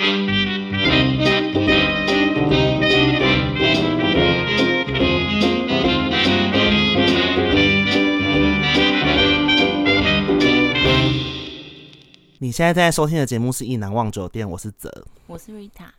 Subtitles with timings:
[0.00, 0.06] 你
[12.52, 15.90] 现在在收听的节目是《意难忘酒店》，我是泽，我是 Rita。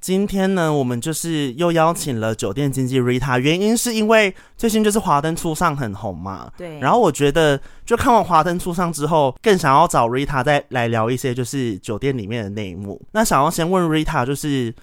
[0.00, 6.50] 今天呢，我们就是又邀请了酒店经纪 Rita，原因是因为最近就是《华灯初上》很红嘛。
[6.56, 6.78] 对。
[6.78, 13.00] 然后我觉得，就看完《华灯初上》之后，更想要找 Rita 再来聊一些就是酒店里面的内幕。
[13.12, 14.74] 那想要先问 Rita，就是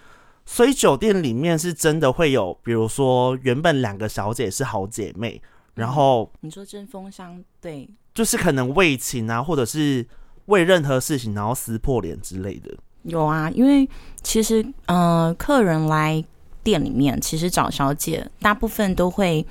[0.46, 5.42] 所以酒店里面是真的会有，比如说原本两个小姐是好姐妹，
[5.76, 10.06] 然后、嗯、你说针锋相对，就是可能为情啊，或者是。
[10.46, 12.70] 为任何事情然后撕破脸之类的，
[13.06, 13.88] 有啊，因为
[14.22, 16.24] 其实呃，客人来
[16.64, 19.46] 店里面，其实找小姐，大部分都会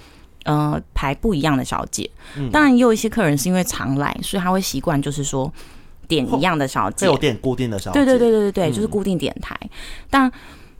[0.44, 2.08] 呃排不一样的小姐。
[2.36, 5.52] 嗯，当然也有一些客人是因为常来，所以他会习惯就是说
[6.08, 7.98] 点一样的小姐，有点固定的小姐。
[7.98, 9.58] 对对对对对对，嗯、就是固定点台。
[10.10, 10.30] 但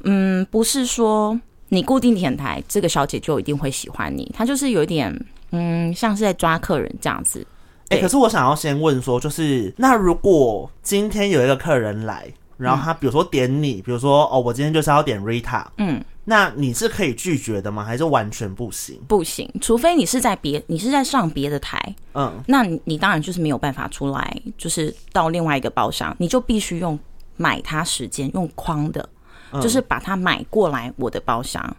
[0.02, 1.38] 嗯，不是说
[1.69, 7.47] 你固定点台，这个小姐就一定会喜欢你，她就是有一点嗯，像是在抓客人这样子。
[7.88, 17.84] 哎、欸，可是我想要先问说，就是那如果今天有一个客人来，然后他比如说点你，嗯、比如说哦，我今天就是要点 Rita，嗯，那你是可以拒绝的吗？
[17.84, 19.00] 还是完全不行？
[19.08, 21.78] 不行，除非你是在别，你是在上别的台，
[22.14, 26.98] 嗯，那你你当然就是没有办法出来，就是到另外一个包厢，你就必须用
[27.36, 29.08] 买他时间，用框的，
[29.52, 31.77] 嗯、就是把它买过来我的包厢，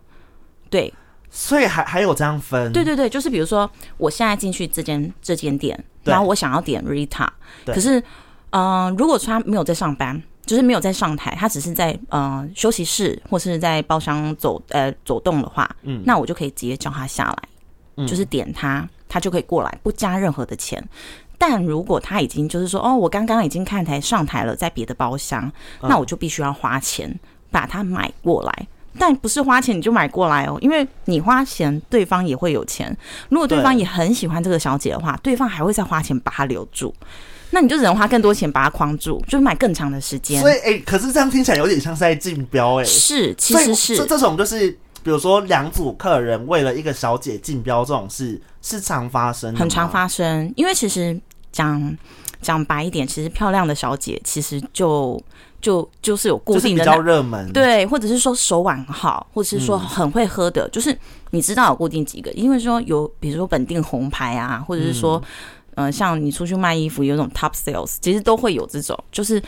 [0.70, 0.94] 对。
[1.38, 2.72] 所以还还有这样分？
[2.72, 7.28] 对对对，就是比如说，我现在进去这间这间店，然后我想要点 Rita，
[7.66, 8.00] 可是，
[8.52, 17.50] 嗯、呃，如果他没有在上班，就是没有在上台，他只是在呃休息室或是在包厢走呃走动的话，嗯，那我就可以直接叫他下来，
[17.98, 20.84] 嗯、就是点他，他就可以过来，不加任何的钱。
[21.38, 27.14] 但如果他已经就是说，哦，我刚刚已经看台上台了，在别的包厢，那我就必须要花钱
[27.52, 28.68] 把他买过来。
[28.98, 32.96] 但不是花钱你就买过来哦，因为你花钱，对方也会有钱。
[33.28, 36.96] 如果对方也很喜欢这个小姐的话，对方还会再花钱把她留住，
[37.56, 40.42] 那你就只能花更多钱把它框住，就是买更长的时间。
[40.42, 44.70] 所以，哎、欸，可是这样听起来有点像是在竞标，哎，是，其实是这这种就是，
[45.04, 50.54] 比如说两组客人为了一个小姐竞标这种事，是常发生的，很常发生。
[50.58, 51.18] 因为其实
[51.54, 51.98] 讲
[52.42, 55.18] 讲白一点，其实漂亮的小姐其实就。
[55.62, 60.96] 就就是有固定的，比较热门，对，或者是说手腕好，或者是说很会喝的，嗯、就是
[61.32, 65.24] 你知道有固定几个，因为说有比如说本地红牌啊，或者是说，嗯、
[65.76, 69.42] 呃，像你出去卖衣服有种 top sales，其实都会有这种，就是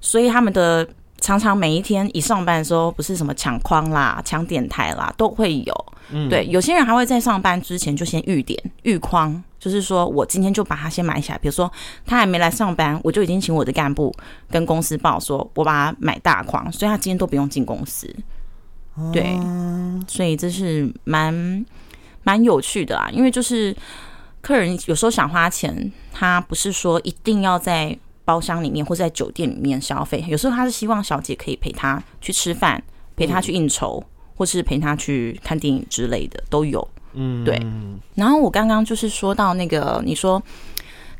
[0.00, 0.86] 所以他们的
[1.20, 5.86] 常常每一天一上班的时候，不是什么抢框啦、抢点台啦，都会有。
[6.10, 9.42] 嗯，对，有些人还会在上班之前就先预点预框。
[9.60, 11.38] 就是说，我今天就把它先买起来。
[11.38, 11.68] 比如说，
[12.06, 14.14] 他还没来上班，我就已经请我的干部
[14.48, 18.08] 跟公司报说，我把它买大框，所以他今天都不用进公司。
[19.12, 19.36] 对，
[20.06, 21.66] 所以这是蛮
[22.22, 23.10] 蛮有趣的啊。
[23.12, 23.76] 因为就是
[24.40, 32.82] 客人有时候想花钱，他不是说一定要在包厢里面或在酒店里面消费，有时候他是希望小姐可以陪他去吃饭，
[33.16, 34.02] 陪他去应酬，
[34.36, 36.86] 或是陪他去看电影之类的都有。
[37.14, 37.60] 嗯，对。
[38.14, 40.42] 然后我刚刚就是说到那个，你说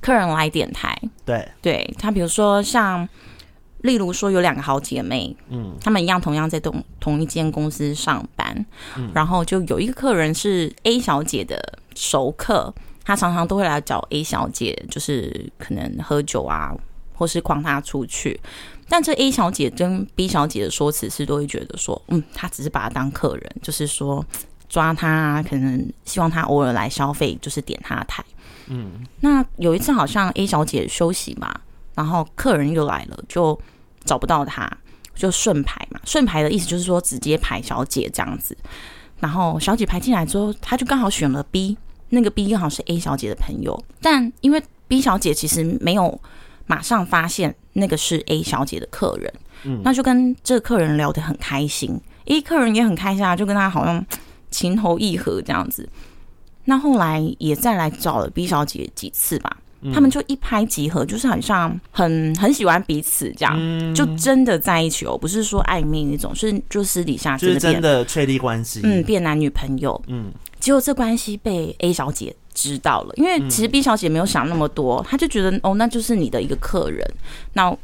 [0.01, 3.09] 客人来点台，对，对他，比如说像，
[3.79, 12.73] 例如说有两个好姐妹，嗯，她们一样同样在同同一间公司上班，嗯，然后就有一个客人是 A 小姐的熟客，
[13.09, 16.73] 她常常都会来找 A 小姐，就是可能喝酒啊，
[17.15, 18.39] 或是诓她出去。
[18.87, 24.23] 但这 A 小姐跟 B 小姐的说辞是都会觉得说，嗯，她只是把她当客人，就是说。
[24.71, 28.23] 抓他，可能希望他偶尔来消费，就是点他的台。
[28.67, 31.59] 嗯，那有一次好像 A 小姐休息嘛，
[31.95, 33.59] 然后客人又来了，就
[34.05, 34.71] 找不到他，
[35.15, 35.99] 就顺排嘛。
[36.05, 38.55] 顺排的意思就是说直接排小姐这样子。
[39.21, 41.79] 然后小姐排进来之后，她就刚好选了 B，
[42.11, 43.79] 那个 B 刚好是 A 小姐的朋友。
[44.01, 46.21] 但因为 B 小姐其实没有
[46.67, 49.33] 马上发现那个是 A 小姐的客人，
[49.65, 54.05] 嗯，那就跟这个客人聊得很开心，A 客人也很开心啊，就跟他好像。
[54.51, 55.87] 情投意合这样子，
[56.65, 77.05] 那后来也再来找了 B 小姐几次吧，嗯、他们就一拍即合，就是很像很很喜欢彼此这样，嗯、就真的在一起哦，不是说暧昧那种，是就私底下就是真的确立关系，嗯，变男女朋友，嗯，结果这关系被 A 小姐知道了，因为其实 B 小姐没有想那么多，她就觉得哦，那就是你的一个客人，
[77.53, 77.77] 那。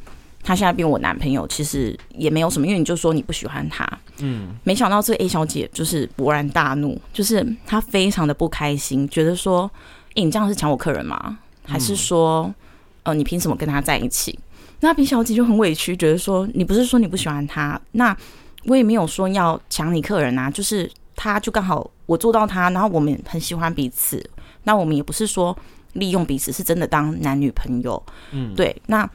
[0.47, 3.89] 她现在变我男朋友，其实也没有什么，因为你就说你不喜欢他，
[4.19, 9.63] 嗯，没想到这 A 小姐就是勃然大怒，就是她非常的不开心，觉得说，
[10.17, 11.39] 欸，你这样是抢我客人吗？
[11.65, 12.55] 还是说，
[13.05, 14.39] 呃，你凭什么跟他在一起？
[14.81, 18.15] 那 B 小姐就很委屈，觉得说你不是说你不喜欢他，那
[18.65, 24.25] 我也没有说要抢你客人啊，就是他就刚好我做到他，然后我们很喜欢彼此，
[24.63, 25.57] 那我们也不是说
[25.95, 28.03] 利用彼此，是真的当男女朋友。
[28.33, 29.09] 嗯，对，那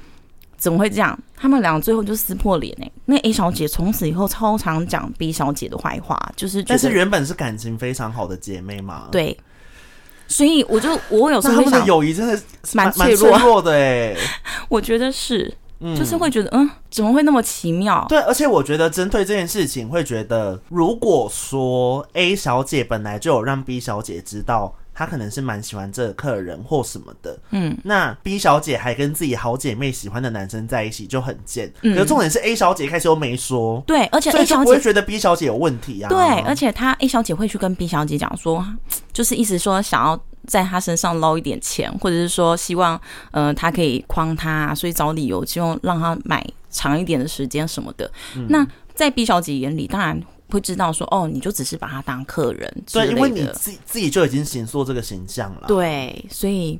[0.57, 1.17] 怎么会这样？
[1.35, 9.37] 他们两个最后就撕破脸哎，那 A 小姐从此以后超常讲 B 小姐的坏话，就是但是原本是感情非常好的姐妹嘛，对。
[10.27, 12.39] 所以我就我有时候的友谊真的
[12.75, 14.15] 蛮脆弱的哎，
[14.69, 15.51] 我觉得是，
[15.95, 18.05] 就是会觉得嗯，怎么会那么奇妙？
[18.09, 24.75] 对，而且我觉得针对这件事情，会觉得如果说 A 小姐本来就有让 B 小姐知道。
[24.91, 38.61] 她可能是蛮喜欢这个客人或什么的，嗯，那 B 小姐还跟自己好姐妹喜欢的男生在一起就很贱，嗯，可是重点是 A 小姐一开始又没说，对，而且 A 小姐不会觉得 B 小姐有问题啊，对，而且她 A 小姐会去跟 B 小姐讲说，
[39.13, 42.99] 就是意思说想要在他身上捞一点钱，或者是说希望，
[43.31, 50.21] 呃，他可以诓他，所以找理由希望让他买长一点的时间什么的，嗯，那在 B 小姐眼里，当然。
[50.51, 56.79] 会知道说哦，你就只是把他当客人，对，因为你自己自己就已经形塑这个形象了，对，所以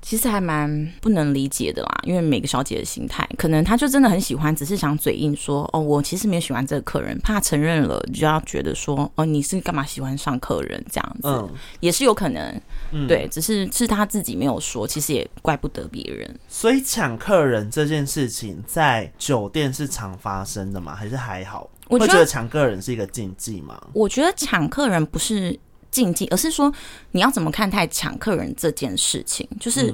[0.00, 2.00] 其实还蛮不能理解的啦。
[2.04, 11.50] 因为每个小姐的心态，可能她就真的很喜欢，只是想嘴硬说哦，我其实没有喜欢这个客人，怕承认了就要觉得说哦，你是干嘛喜欢上客人这样子，嗯，
[11.80, 12.60] 也是有可能，
[12.92, 16.38] 嗯，对，只是是她自己没有说，其实也怪不得别人。
[16.48, 20.94] 所以抢客人这件事情在酒店是常发生的吗？
[20.94, 21.68] 还是还好？
[21.88, 23.80] 我觉得抢客人是一个禁忌吗？
[23.94, 25.58] 我觉得抢客人不是
[25.90, 26.72] 禁忌，而是说
[27.12, 29.48] 你要怎么看待抢客人这件事情。
[29.58, 29.92] 就是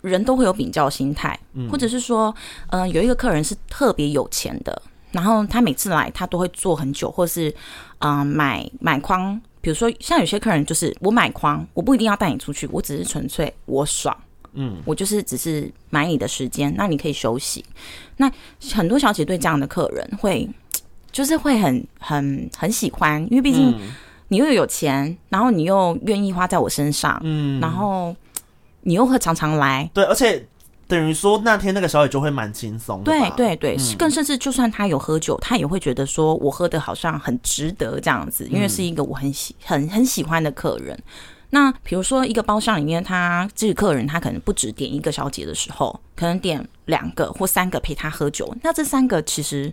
[0.00, 2.34] 人都会有比较心态，嗯、或者是说，
[2.68, 4.82] 嗯、呃，有一个客人是特别有钱的，
[5.12, 7.48] 然后他每次来他都会坐很久，或是
[7.98, 9.40] 啊、呃、买买框。
[9.60, 14.14] 比如说，像有些客人就是我买框，我不一定要带你出去，我只是纯粹我爽，
[14.52, 17.64] 嗯，我就是只是买你的时间，那你可以休息。
[18.18, 18.30] 那
[18.72, 20.48] 很多小姐对这样的客人会。
[21.12, 23.72] 就是会很很很喜欢，因为毕竟
[24.28, 28.14] 你又有钱，嗯、然后你又愿意花在我身上，嗯，然后
[28.82, 30.46] 你又会常常来，对，而且
[30.88, 40.98] 等于说那天那个小姐就会蛮轻松的，对对对，嗯、更甚至就算她有喝酒，她也会觉得说我喝的好像很值得这样子，因为是一个我很喜很很喜欢的客人。
[41.50, 49.72] 那比如说一个包厢里面，他这个客人他可能不止点一个小姐的时候，可能点两个或三个陪他喝酒，那这三个其实。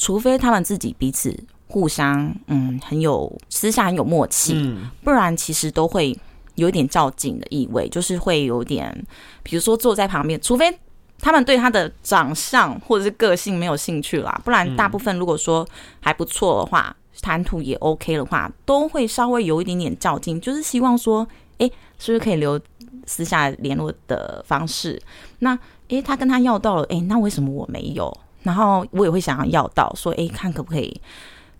[0.00, 1.36] 除非他们自己彼此
[1.68, 6.18] 互相嗯很有私下很有默契，嗯、不然其实都会
[6.56, 9.06] 有点较劲的意味，就是会有点，
[9.42, 10.76] 比如说坐在旁边，除非
[11.20, 15.66] 他们对他的长相或者是个性没有兴趣啦，不然大部分如果说
[16.00, 21.26] 还不错的话，谈吐也 OK 的话，都会稍微有一点点较劲，就是希望说，
[21.58, 21.68] 哎，
[21.98, 22.60] 是不是可以留
[23.04, 25.00] 私下联络的方式？
[25.40, 28.16] 那诶，他跟他要到了，诶，那为什么我没有？
[28.44, 31.00] 然后我也会想要要到，说哎，看可不可以，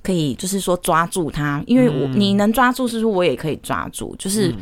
[0.02, 4.54] 可以就是说抓住他，因为我、嗯、你能抓住，是说我也可以抓住，就是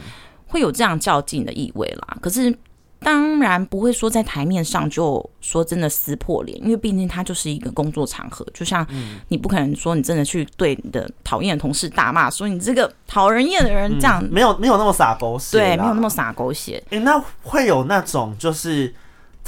[0.47, 2.17] 会有这样较劲的意味啦。
[2.21, 2.57] 可是
[3.01, 8.87] 当然不会说在台面上就说真的撕破脸，因为毕竟他就是一个工作场合，就像
[9.29, 16.83] 你不可能说你真的去对你的讨厌的同事大骂，说你这个讨人厌的人这样，嗯、没有没有那么洒狗血，对，没有那么洒狗血。
[16.91, 18.95] 哎，那会有那种就是。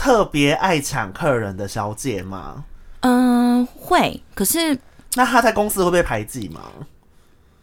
[0.00, 2.64] 特别爱抢客人的小姐吗？
[3.00, 4.22] 嗯、呃，会。
[4.32, 4.78] 可是，
[5.18, 6.62] 那她在公司会被排挤吗？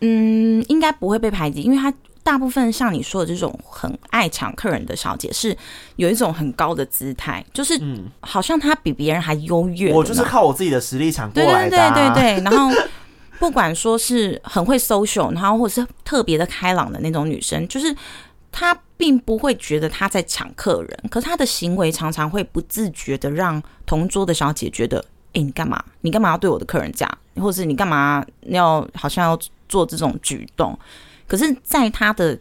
[0.01, 5.57] 嗯，应该不会被排挤，因为她大部分像你说的这种很爱抢客人的小姐，是
[5.95, 7.79] 有一种很高的姿态，就是
[8.19, 9.93] 好像她比别人还优越。
[9.93, 11.93] 我就是靠我自己的实力抢过来的、啊。
[11.93, 12.43] 对对对对对。
[12.43, 12.69] 然后，
[13.39, 17.95] 不管说是很会 social，然后或者是特别的开朗的那种女生，就是。
[18.57, 25.03] 她并不会觉得她在抢客人，可她的行为常常会不自觉的让同桌的小姐觉得：
[25.36, 25.80] 哎，你干嘛？
[26.01, 27.18] 你干嘛要对我的客人这样？
[27.36, 29.39] 或者是你干嘛要好像要
[29.70, 30.75] 做这种举动？
[31.27, 32.36] 可是，在他的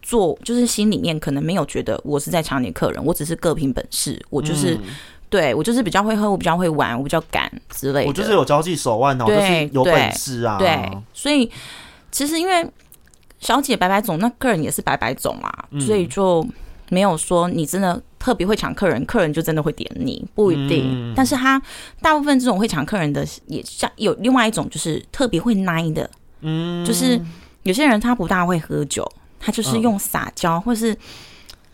[0.00, 4.82] 做就是心里面可能没有觉得我是在抢你的客人，我只是各凭本事，我就是、嗯、
[5.28, 8.08] 对我就是比较会喝，我比较会玩，我比较敢之类的。
[8.08, 10.58] 我就是有交际手腕哦，对，就是有本事啊。
[10.58, 11.50] 对，对，所以
[12.10, 12.64] 其实因为。
[13.38, 16.44] 小姐白白总，那客人也是白白总嘛，嗯、所以就
[16.88, 20.84] 没有说你真的特别会抢客人，客人就真的会点你，不一定。
[20.86, 21.60] 嗯、但是他
[22.00, 27.20] 大部分这种会抢客人的，也像有另外一种就是特别会奶的，嗯，就是
[27.62, 29.06] 有些人他不大会喝酒，
[29.38, 30.96] 他就是用撒娇、嗯、或是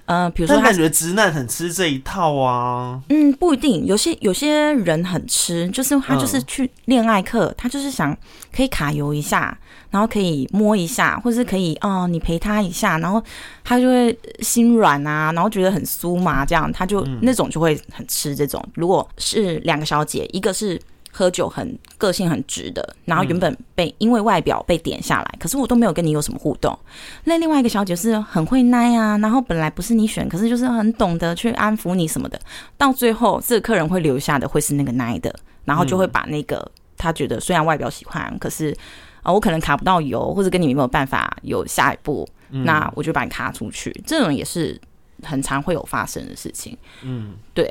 [0.07, 3.01] 呃，比如说他，感觉直男很吃这一套啊。
[3.09, 8.17] 嗯，不一定，有些有些人很吃，就是他就是去恋爱课，嗯、他就是想
[8.55, 9.57] 可以卡油一下，
[9.91, 13.23] 然后可以摸一下，或是可以哦，你陪他一下，然后
[13.63, 18.63] 他就会心软啊，然后觉得很酥麻，这样他就、嗯、那种就会很吃这种。
[18.75, 20.81] 如果是两个小姐，一个是。
[21.15, 26.77] 喝酒很个性很直的，然后原本被因为外表被点下来，嗯、可是我都没有跟你有什么互动。
[27.25, 32.41] 那另外一个小姐是很会耐啊，然后本来不是你选，可是就是很懂得去安抚你什么的。
[32.79, 35.35] 到最后，这个客人会留下的会是那个耐的，
[35.67, 38.71] 然后就会把那个、嗯、他觉得虽然外表喜欢，可是
[39.19, 43.93] 啊、呃、我可能卡不到油，或者跟你没有办法有下一步，嗯、那我就把你卡出去。
[44.07, 44.81] 这种也是
[45.23, 46.75] 很常会有发生的事情。
[47.03, 47.71] 嗯，对，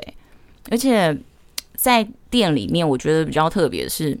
[0.70, 1.18] 而且。
[1.82, 4.16] 在店里面，我觉得比较特别的是，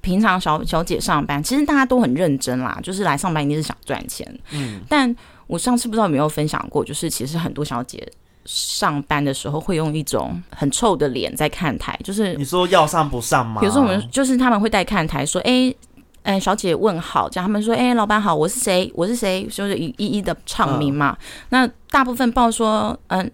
[0.00, 4.26] 平常小小姐上班，其实大家都很认真啦，就是来上班一定是想赚钱。
[4.50, 5.14] 嗯，但
[5.46, 8.04] 我上次不知道有没有分享过，就是其实很多小姐
[8.44, 13.60] 上班的时候会用一种很臭的脸在看台，就是你说要上不上吗？
[13.60, 15.76] 比如说我们就是他们会带看台说，哎、欸，
[16.24, 18.90] 哎、欸，小姐问好，叫他们说，哎、欸，老板好，我是谁？
[18.96, 19.46] 我是谁？
[19.48, 21.16] 就是一一一的唱名嘛。
[21.20, 23.30] 嗯、那大部分报说，嗯。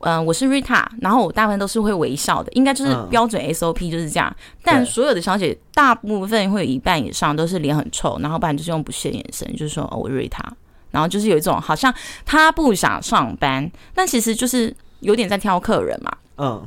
[0.00, 4.28] 嗯、呃，我是 Rita，然后我大部分都是会微笑的，应该就是标准 SOP 就是这样。
[4.38, 10.44] 嗯、但所有的小姐大部分会有一半以上都是脸很臭，然后不然就是用不屑眼神，就是说哦，我是 Rita，
[10.90, 11.92] 然后就是有一种好像
[12.24, 16.12] 她不想上班，但其实就是有点在挑客人嘛。
[16.38, 16.66] 嗯。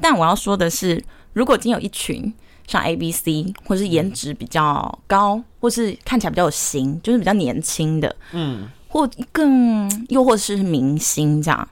[0.00, 2.32] 但我要说的是，如果今天有一群
[2.68, 11.68] 像 A、B、C，或是颜值比较高，或是看起来比较有型，就是比较年轻的，嗯，或更又或是明星这样。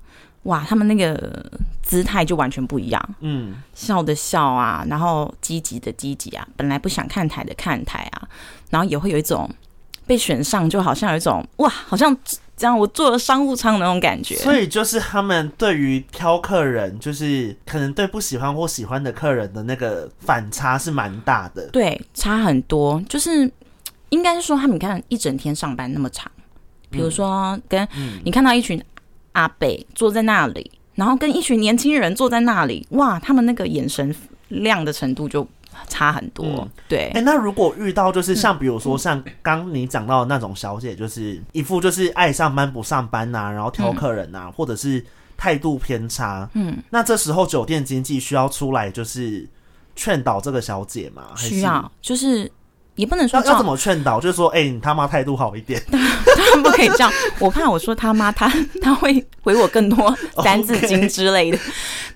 [0.47, 1.45] 哇，他们那个
[1.83, 8.29] 姿态就完全不一样，嗯，笑的笑啊，然后积极的积极啊，本来不想看台的看台啊，
[8.71, 9.51] 然后也会有一种
[10.07, 12.17] 被选上，就好像有一种哇，好像
[12.57, 14.37] 这样我做了商务舱的那种感觉。
[14.37, 23.03] 所以就是他们对于挑客人，就是可能对不喜欢或喜欢的客人的那个反差是蛮大的，对，差很多。
[23.09, 23.51] 就是
[24.11, 26.31] 应该是说，他们你看一整天上班那么长，
[26.89, 27.87] 比如说跟
[28.23, 28.81] 你看到一群。
[29.37, 34.15] 阿北坐在那里，然后跟一群年轻人坐在那里，哇，他们那个眼神
[34.49, 35.47] 亮的程度就
[35.89, 36.47] 差很多。
[36.47, 45.05] 嗯、对，哎、欸，那如果遇到就是像比如说像刚你讲到的那种小姐，就是一副就是爱上班不上班呐、啊，然后挑客人呐、啊，嗯、或者是
[45.37, 49.47] 态度偏差，嗯，那这时候酒店经济需要出来就是
[49.95, 51.25] 劝导这个小姐吗？
[51.37, 52.51] 需要，就是。
[52.97, 55.81] 也不能说要，要怎么劝导，就是说，哎、欸，你他妈态度好一点。
[55.91, 61.59] 当然不可以这样，我怕我说他妈，他他会回我更多 三字经之类的。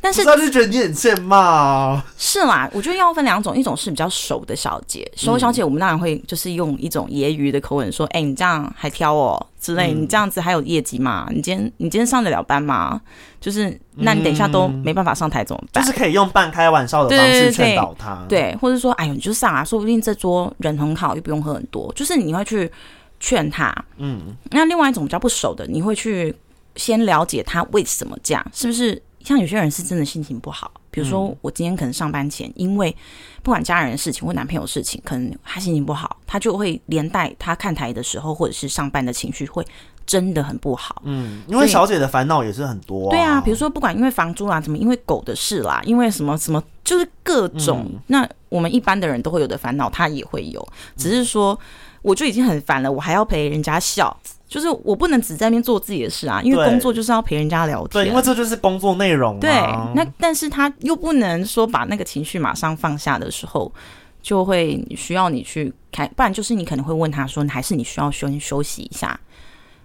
[0.00, 0.02] Okay.
[0.02, 2.04] 但是他就觉得你很欠骂、啊。
[2.16, 11.26] 是啦，我觉得要分两种，一种是比较熟的小姐，熟小姐我们当然会就是用一种揶揄的口吻说，哎、欸，你这样还挑我之类，你这样子还有业绩吗？
[11.30, 12.98] 你今天你今天上得了班吗？
[13.42, 15.84] 就是，那你等一下都没办法上台怎么办？
[15.84, 21.92] 就是可以用半开玩笑的方式劝导他，对，或者说，哎呦，你就上啊，说不定这桌人很好，又不用喝很多。
[21.94, 22.70] 就是你会去
[23.18, 24.34] 劝他，嗯。
[24.50, 26.34] 那另外一种比较不熟的，你会去
[26.76, 29.02] 先了解他为什么这样，是不是？
[29.24, 32.94] 像有些人是真的心情不好，比如说我今天可能上班前，因为
[33.42, 39.64] 不管家人的事情或男朋友的事情，可能他心情不好，他就会连带他看台的时候或者是上班的情绪会。
[40.06, 51.56] 真的很不好，嗯，因为小姐的烦恼也是很多、啊，对啊，比如说不管因为房租啦，怎么因为狗的事啦，因为什么什么，就是各种，嗯、那我们一般的人都会有的烦恼，他也会有，只是说
[52.02, 54.16] 我就已经很烦了，我还要陪人家笑，
[54.50, 59.50] 就是我不能只在那边做自己的事啊，因为工作就是要陪人家聊天，对，因为这就是工作内容、啊，对，
[59.94, 63.72] 那但是他又不能说把那个情绪马上放下的时候，
[64.20, 69.18] 就会需要你去开，不然就是你可能会问他说，还是你需要休休息一下。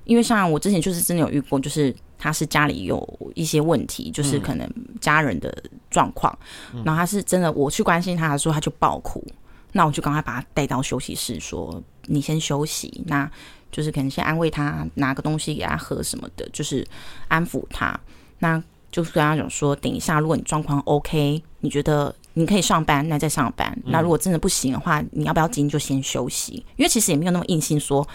[0.06, 4.70] 因为像我之前就是真的有遇过，就是他是家里有一些问题，就是可能
[5.00, 5.56] 家人的
[5.90, 6.36] 状况，
[6.74, 9.24] 嗯、然后他是真的，我去关心他的时候，他就爆哭，
[9.72, 13.30] 那我就赶快把他带到休息室，说你先休息，那
[13.76, 16.88] 就是可能先安慰他，拿个东西给他喝什么的，就是
[17.28, 18.00] 安抚他，
[18.40, 26.66] 那就是跟他讲说，等一下如果你状况 OK，你觉得你可以上班，那再上班，那如果真的不行的话，你要不要今天就先休息？
[26.78, 28.08] 因为其实也没有那么硬性说。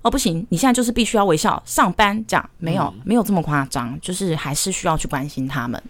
[0.00, 0.46] 哦，不行！
[0.48, 5.82] 你现在就是必须要微笑上班，这样没有、嗯、没有这么夸张，就是还是需要去关心他们。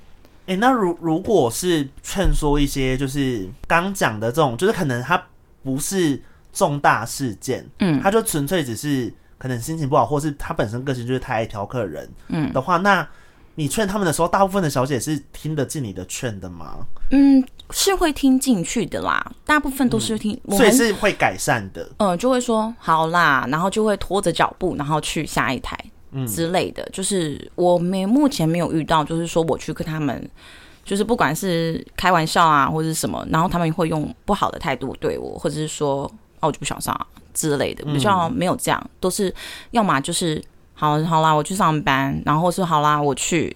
[0.47, 5.23] 哎、欸，那如如果是劝说一些，就是刚讲的这种，就是可能他
[5.63, 6.23] 不是
[6.59, 13.07] 重大事件，嗯，他就纯粹只是可能心情不好，或是他本身个性就是太爱挑客人，嗯的话，那。
[13.61, 16.87] 你劝他们的时候，大部分的小姐是听得进你的劝的吗？
[17.11, 21.91] 嗯，是会听进去的啦，大部分都是听，嗯、所以是会改善的。
[21.97, 25.77] 嗯，就会说好啦，然后就会拖着脚步，然后去下一台。
[26.29, 26.85] 之类的。
[26.85, 30.31] 嗯、就是我没目前没有遇到，就是说我去跟他们，
[30.85, 36.09] 就是不管是开玩笑啊，或者是什么，然后他们会用不好的态度对我，或者是说
[36.41, 39.35] 哦我就不想上、啊、之类的，比较没有这样，都是
[39.73, 40.43] 要么就是
[40.75, 43.55] 好好啦，我去上班，然后是好啦，我去。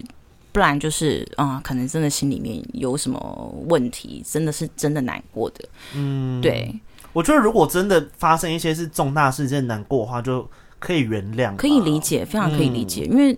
[0.51, 5.67] 不然就是啊、呃，可能真的心里面有什么问题，真的是真的难过的。
[5.95, 6.71] 嗯，对，
[7.11, 10.47] 我觉得如果真的发生一些是重大事件难过的话，就
[10.77, 13.07] 可以原谅，可以理解，非常可以理解。
[13.09, 13.35] 嗯、因为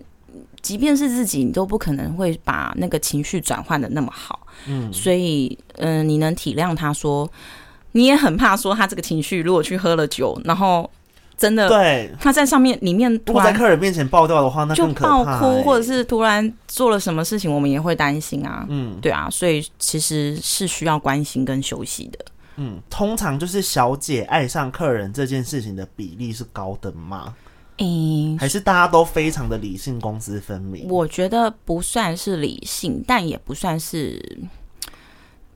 [0.60, 4.46] 即便是自己，你都不可能会把那个情绪转换的那么好。
[4.66, 7.26] 嗯，所以嗯、呃，你能体谅他说，
[7.96, 10.88] 你也很怕说他这个情绪如果去喝了酒，然后。
[11.38, 18.64] 真的，对，他在上面里面，如果在客人面前爆掉的话，那更可怕、欸、就爆哭，或者是突然做了什么事情，我们也会担心啊。
[18.70, 22.24] 嗯，对啊，所以其实是需要关心跟休息的。
[22.56, 27.34] 嗯，通常就是小姐爱上客人这件事情的比例是高的吗？
[27.80, 30.88] 嗯，还是大家都非常的理性，公私分明？
[30.88, 34.18] 我觉得不算是理性，但也不算是。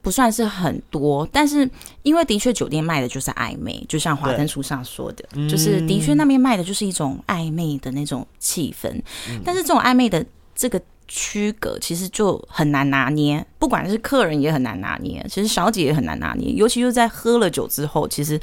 [0.01, 1.69] 不算是很多，但是
[2.01, 8.89] 因为的确酒店卖的就是暧昧，就像华灯初上说的，就是的确那边卖的就是一种暧昧的那种气氛。
[9.29, 18.41] 嗯、但是这种暧昧的这个区隔其实就很难拿捏，不管是客人也很难拿捏，其实小姐也很难拿捏，尤其是在喝了酒之后，其实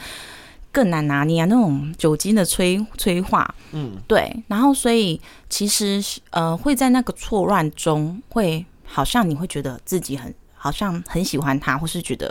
[0.71, 3.53] 更难拿捏啊那种酒精的催催化。
[3.73, 4.33] 嗯，对。
[4.47, 6.01] 然后所以其实
[6.31, 10.33] 呃会在那个错乱中，会好像你会觉得自己很。
[10.59, 12.31] 好像很喜欢他，或是觉得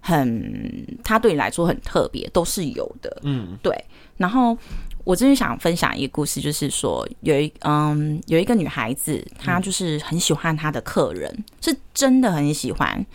[0.00, 3.20] 很他对你来说很特别，都是有的。
[3.22, 3.72] 嗯，对。
[4.16, 4.56] 然后
[5.04, 13.06] 我真的想分享一个故事，就是说有一嗯有一个女孩子，她就是很喜欢她的客人，嗯、是真的很喜欢，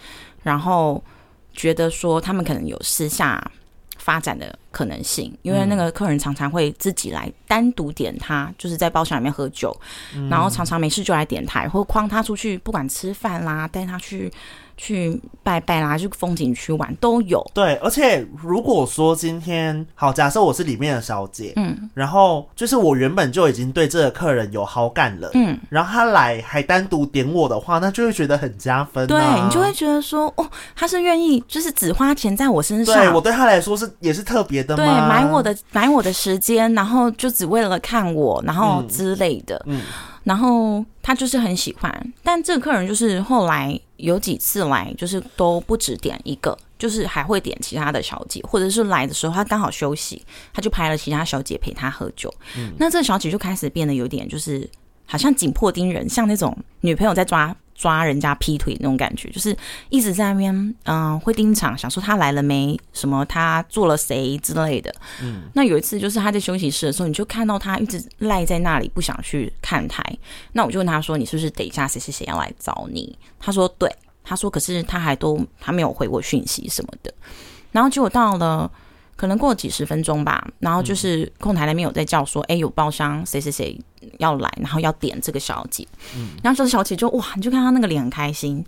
[0.42, 1.04] 然后
[1.54, 3.52] 觉得说他们可能有私下
[4.06, 9.76] 发展的可能性，因为那个客人常常会自己来单独点他，就是在包厢里面喝酒，
[10.16, 14.32] 嗯、然后常常没事就来点台，或框他出去，不管吃饭啦，带他去。
[14.78, 17.46] 去拜拜啦，去风景区玩都有。
[17.54, 29.08] 对，而且如果说今天好，假设我是里面的小姐，嗯，然后就是我原本就已经对这个客人有好感了，嗯，然后他来还单独点我的话，那就会觉得很加分啊。
[29.08, 34.84] 对，你就会觉得说，哦，他是愿意就是只花钱在我身上，对，我对他来说是也是特别的吗？
[34.84, 39.78] 对，买我的买我的时间，然后就只为了看我，然后之类的，嗯。
[39.78, 39.82] 嗯
[40.26, 50.22] 然后他就是很喜欢，但这个客人就是后来有几次来，就是都不只点一个，就是还会点其他的小姐，或者是来的时候他刚好休息，
[50.54, 52.34] 他就派了其他小姐陪他喝酒。
[52.58, 54.70] 嗯，那这个小姐就开始变得有点就是
[55.06, 57.56] 好像紧迫盯人，像那种女朋友在抓。
[57.76, 59.56] 抓人家劈腿那种感觉，就是
[59.90, 64.94] 一直在那边，嗯、呃，会盯场，想说他来了没，什么他做了谁之类的。
[65.22, 70.02] 嗯，那有一次就是他在休息室的时候，你就看到他一直赖在那里，不想去看台。
[70.54, 77.14] 那我就问他说：“你是不是等一下谁谁谁要来找你？”他说：“对。”他说：“可是他还都他没有回我讯息什么的。”
[77.72, 78.72] 然后结果到了。
[79.16, 83.80] 可能过了几十分钟吧，然后就是控台那边有在叫说，哎、嗯，有包厢，谁谁谁
[84.20, 85.88] 要来，然后要点这个小姐。
[86.16, 88.64] 嗯，然后这个小姐就哇，你就看她那个脸很开心。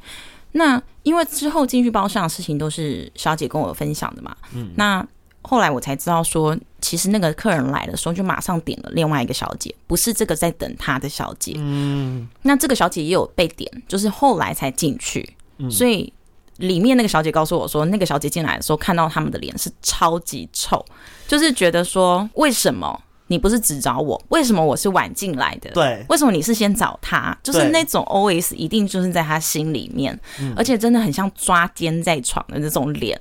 [0.54, 4.36] 那因为之后进去包厢的事情都是小姐跟我分享的嘛。
[4.54, 5.06] 嗯，那
[5.42, 11.54] 后来我才知道说，其实那个客人来的时候就马上点了另外一个小姐，不是这个在等她的小姐。
[11.58, 15.36] 嗯，那这个小姐也有被点，就是后来才进去。
[15.58, 16.14] 嗯，所以。
[16.58, 20.84] 里面那个小姐告诉我说，那个小姐进来的时候看到他们的脸是超级臭，
[21.28, 24.22] 就是觉得说，为什么你不是只找我？
[24.30, 25.70] 为什么我是晚进来的？
[25.72, 27.38] 对，为什么你是先找他？
[27.44, 30.18] 就是那种 OS 一定就是在他心里面，
[30.56, 33.20] 而且真的很像抓奸在床的那种脸。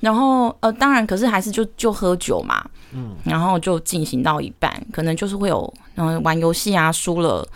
[0.00, 7.46] 然后呃，当然，可是还是就就喝酒嘛，嗯，然后就进行到一半，可能就是会有嗯、呃、玩游戏啊，输了。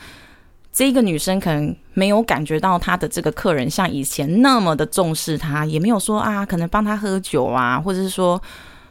[0.72, 8.40] 这个女生可能没有感觉到她的这个客人像以前那么的重视她，也没有说啊，可能帮她喝酒啊，或者是说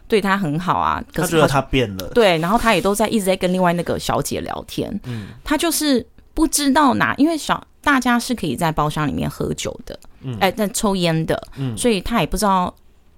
[0.07, 1.03] 对她很好啊。
[1.11, 4.87] 可是她觉得她变了，对，然后她也都在一直在跟另外那个小姐聊天。
[5.05, 12.71] 嗯，她就是不知道哪，因为小大家是可以在包厢里面喝酒的，嗯，哎，在抽烟的，嗯，所以她也不知道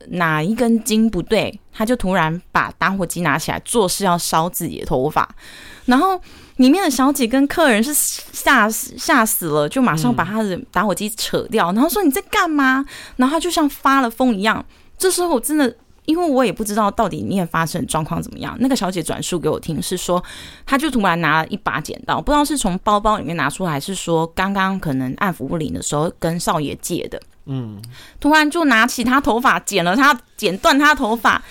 [0.08, 5.28] 哪一根筋不对，她就突然把打火机拿起来，做事要烧自己的头发，
[5.86, 6.20] 然后。
[6.58, 12.86] 里面的小姐跟客人是吓死吓死了，就马上把他的打火机扯掉，嗯、然后说你在干嘛？
[13.16, 14.64] 然后他就像发了疯一样。
[14.96, 18.56] 这时候我真的，因为我也不知道到底里面发生状况怎么样。
[18.60, 20.24] 那个小姐转述给我听是说，
[20.64, 27.20] 她就突然拿了一把剪刀，不知道是从包包里面拿出来，还是说刚刚可能按服务铃的时候跟少爷借的。
[27.46, 27.82] 嗯，
[28.20, 31.42] 突然就拿起他头发剪了他，剪断他头发。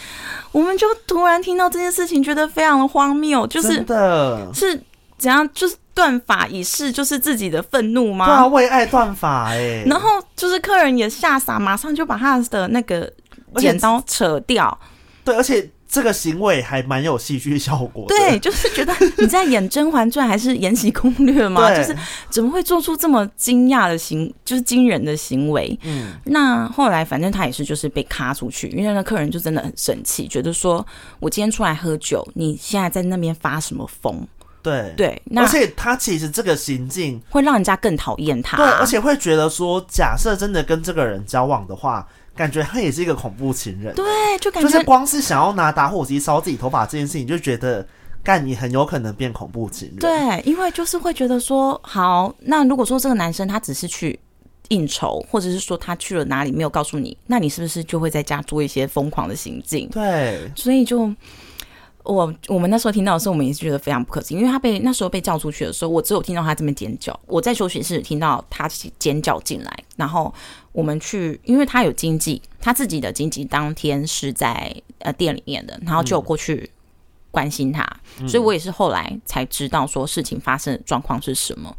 [0.51, 4.81] 我们就突然听到这件事情，觉得非常的荒谬，就是的是。
[5.19, 5.49] 怎样？
[5.55, 8.27] 就是断发以示就是自己的愤怒吗？
[8.27, 9.85] 对啊，为爱断发哎。
[9.87, 13.09] 然后就是客人也吓傻，马上就把他的那个
[13.57, 14.77] 剪刀扯掉。
[15.25, 15.71] 对，而且。
[15.93, 21.69] 这个行为还蛮有戏剧效果的，对， 就是觉得你在演《甄嬛传》还是《延禧攻略》吗？
[21.77, 21.95] 就是
[22.31, 25.79] 怎么会做出这么惊讶的行，就是惊人的行为？
[25.83, 30.85] 嗯，那后来反正他也是就是被咔出去，因为那客人就真的很生气，觉得说
[31.21, 34.27] 我今天出来喝酒，你现在在那边发什么疯？
[34.63, 42.09] 对对，而且他其实这个行径会让人家更讨厌他，对，而且会觉得说，假设真的跟这个人交往的话。
[42.35, 44.05] 感觉他也是一个恐怖情人，对，
[44.41, 47.87] 就感觉就是光是想要拿打火机烧自己头发这件事情，就觉得
[48.23, 49.97] 干你很有可能变恐怖情人。
[49.97, 54.19] 对，因为就是会觉得说，好，那如果说这个男生他只是去
[54.69, 59.89] 应酬，或者是说他去了哪里没有告诉你，那你是不是就会在家做一些疯狂的行径？
[59.91, 61.15] 对，所以就。
[62.05, 67.17] 我我们那时候听到的时候，我们也是觉得非常不可思议，因为他被那时候被叫出去的时候，我只有听到他这边尖叫。
[67.27, 68.69] 我在休息室听到他
[68.99, 70.35] 尖叫进来，然后
[70.73, 76.69] 我们去，因为他有经济，他自己的经济当天是在呃店里面的，然后就过去
[77.31, 77.87] 关心他，
[78.21, 81.75] 嗯、所以我也是后来才知道说事情发生的状况是什么，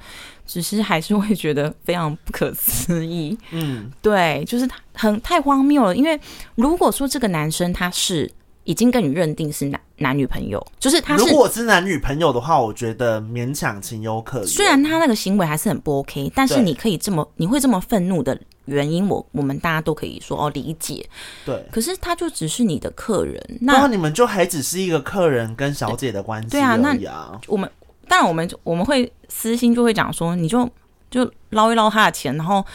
[0.45, 3.37] 只是还是会觉得非常不可思议。
[3.51, 6.19] 嗯，对，就是他很太荒谬了，因为
[6.55, 8.31] 如果说这个男生他是。
[8.65, 11.25] 已经跟你认定是男男女朋友，就是他是。
[11.25, 14.47] 如果是男女朋友的话，我觉得勉强情有可原。
[14.47, 21.05] 虽然他那个行为还是很不 OK，但是你可以这么，你会这么愤怒的原因，我我们大家都可以说哦理解。
[21.45, 21.65] 对。
[21.71, 26.49] 可是他就只是你的客人，那你们就还只是一个客人跟小姐的关系。
[26.49, 26.95] 对啊，那
[27.47, 27.69] 我们
[28.07, 30.69] 当然我们我们会私心就会讲说，你就
[31.09, 32.65] 就捞一捞他的钱，然后。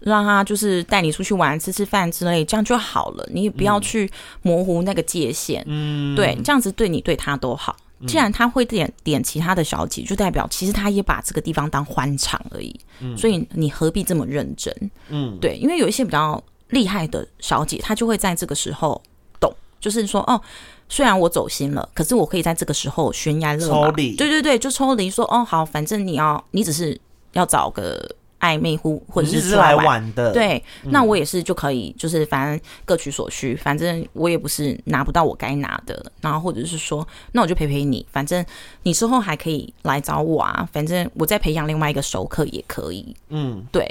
[0.00, 3.28] 让他就是带你出去玩、吃吃饭之类，这样就好了。
[3.32, 4.08] 你也不要去
[4.42, 7.74] 模糊那个界限，嗯，对，这样子对你对他都好。
[8.06, 12.78] 既然他会点点其他的小姐，就代表其实他也把这个地方当欢场而已。
[13.00, 14.72] 嗯，所以你何必这么认真？
[15.08, 19.02] 嗯，对，因为有一些比较厉害的小姐，她就会在这个时候
[19.40, 20.40] 懂，就是说哦，
[20.88, 27.00] 虽然我走心了，可是我可以在这个时候悬崖勒马，抽离，对对对，就抽离说哦，好，反正你要你只是
[27.32, 28.08] 要找个。
[28.40, 38.44] 暧昧乎或者是出来玩，来玩的，对，嗯、那我也是就可以，就是反正各取所需，反正我也不是拿不到我该拿的，然后或者是说，那我就陪陪你，反正
[38.82, 43.82] 你之后还可以来找我啊，反正我再培养另外一个熟客也可以，嗯，对。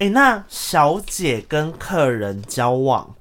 [0.00, 3.14] 哎、欸，那小姐跟客人交往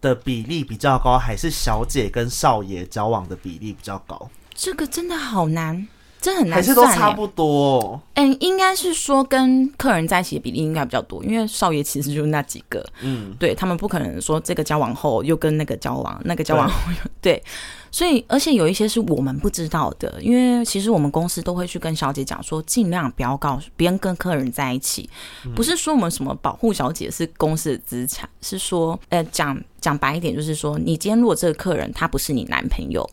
[0.00, 4.28] 的比例比较高，还是小姐跟少爷交往的比例比较高？
[4.52, 5.86] 这个真的好难。
[6.24, 8.00] 这很难算，还是都差不多。
[8.14, 12.82] 嗯，应该是说跟客人在一起的比例应该比较多，因为少爷其实就是那几个。
[13.02, 17.42] 嗯，对，他们不可能说这个交往后又跟那个交往，那个交往后又对， 对。
[17.90, 25.08] 所以，而且有一些是我们不知道的，因为其实我们公司都会去跟小姐讲说，尽量不要告诉别人跟客人在一起。
[25.54, 33.08] 不是说我们什么保护小姐是公司的资产，是说，呃，讲讲白一点，就是说，你今天如果这个客人他不是你男朋友，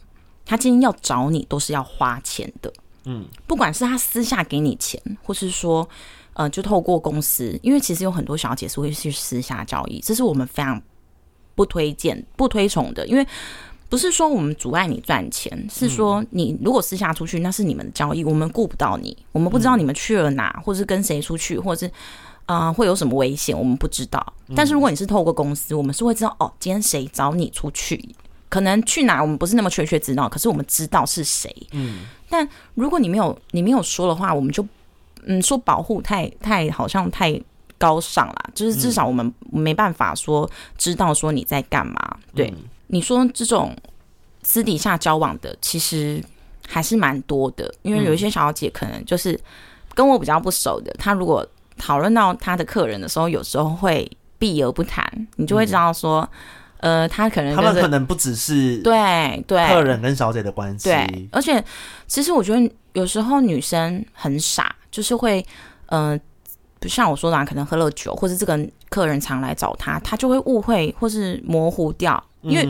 [0.46, 2.74] 他今天要找你都是要花钱的。
[3.06, 5.88] 嗯，不管是他私下给你钱，或是说，
[6.34, 10.82] 呃，就透过公司，因为其实有很多小姐是会去私下交易，这是我们非常
[11.56, 13.06] 不推荐、不推崇的。
[13.08, 13.26] 因为
[13.90, 21.94] 不是说我们阻碍你赚钱，是说你如果私下出去，那是你们的交易，我们顾不到你，我们不知道你们去了哪，或是跟谁出去，或者是
[22.46, 24.34] 啊、呃、会有什么危险，我们不知道。
[24.56, 28.16] 但是如果你是透过公司，我们是会知道哦，今天谁找你出去。
[28.52, 31.56] 可能去哪我们不是那么确切知道，可是我们知道是谁。
[31.72, 34.68] 嗯，但如果你没有你没有说的话，我们就
[35.24, 37.42] 嗯说保护太太好像太
[37.78, 42.18] 高尚了，就是至少我们没办法说知道说你在干嘛。
[42.36, 43.74] 对，嗯，你说这种
[44.44, 46.22] 私底下交往的，其实
[46.68, 49.40] 还是蛮多的，因为有一些小姐可能就是
[49.96, 56.30] 跟我比较不熟的，她如果讨论到她的客人的时候，有时候会避而不谈，你就会知道说。
[56.82, 61.64] 呃，他可能、他们可能不只是对对客人跟小姐的关系，对，而且
[62.08, 65.46] 其实我觉得有时候女生很傻，就是会
[65.86, 66.20] 呃，
[66.80, 72.22] 不像我说的，啊可能喝了酒，或者这个客人常来找他，他就会误会或是模糊掉。
[72.42, 72.68] 因为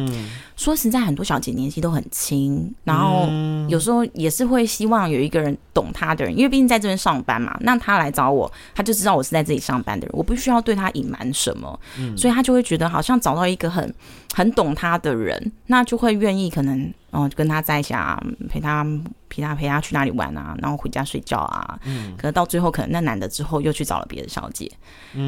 [0.57, 3.27] 说实在，很多小姐年纪都很轻，然后
[3.69, 7.57] 有时候也是会希望有一个人懂她的人，因为毕竟在这边上班嘛。
[7.61, 11.79] 那她来找我，她就知道我是在这里上班的人，我不需要对她隐瞒什么，
[12.17, 13.93] 所以她就会觉得好像找到一个很
[14.33, 18.85] 很懂她的人，那就会愿意可能哦跟她在一起啊，陪她
[19.29, 21.79] 陪她陪她去哪里玩啊，然后回家睡觉啊。
[22.17, 24.69] 可能到最后，可能那男的之后又去找了别的小姐，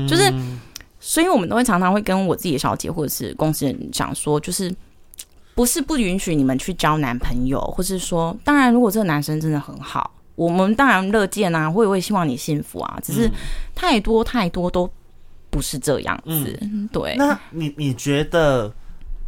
[0.08, 0.32] 就是。
[1.05, 4.73] 所以，我们都会常常会跟我自己的小姐或者是公司人讲说，就是
[5.53, 13.29] 不是不允许你们去交男朋友，或是说，当然，如果这个男生真的很好，我们当然乐见啊，会也会希望你幸福啊，只是
[13.75, 14.89] 太多太多都
[15.49, 16.57] 不是这样子。
[16.61, 18.73] 嗯、对，那你你觉得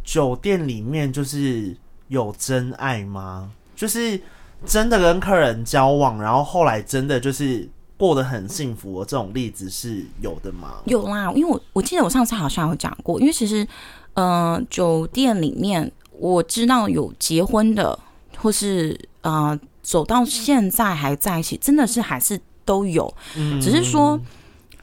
[0.02, 1.76] 酒店里面就是
[2.08, 3.50] 有真爱吗？
[3.76, 4.18] 就是
[4.64, 10.74] 真的跟客人交往，然后后来真的就是过得很幸福的这种例子是有的吗？
[10.84, 13.66] 有啦，因为我我记得我上次好像有讲过，因为其实，
[14.14, 17.98] 嗯、呃，酒店里面我知道有结婚的，
[18.36, 24.20] 或是呃走到现在还在一起，真的是还是都有，嗯、只是说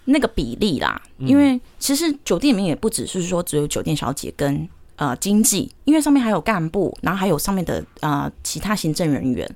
[0.06, 9.47] 那个比例啦，嗯、因为其实酒店里面也不只是说只有酒店小姐跟呃经济，因为上面还有干部，然后还有上面的呃其他行政人员，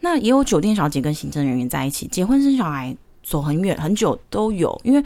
[0.00, 2.96] 那也有酒店小姐跟行政人员在一起结婚生小孩。
[3.24, 5.02] 走很远很久都有，因为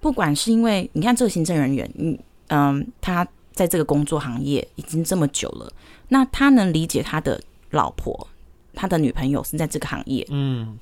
[0.00, 5.72] 不管是因为你看这个行政人员，嗯嗯，他在这个工作行业已经这么久了，
[6.08, 7.40] 那他能理解他的
[7.70, 8.28] 老婆、
[8.74, 10.76] 他的女朋友是在这个行业，嗯，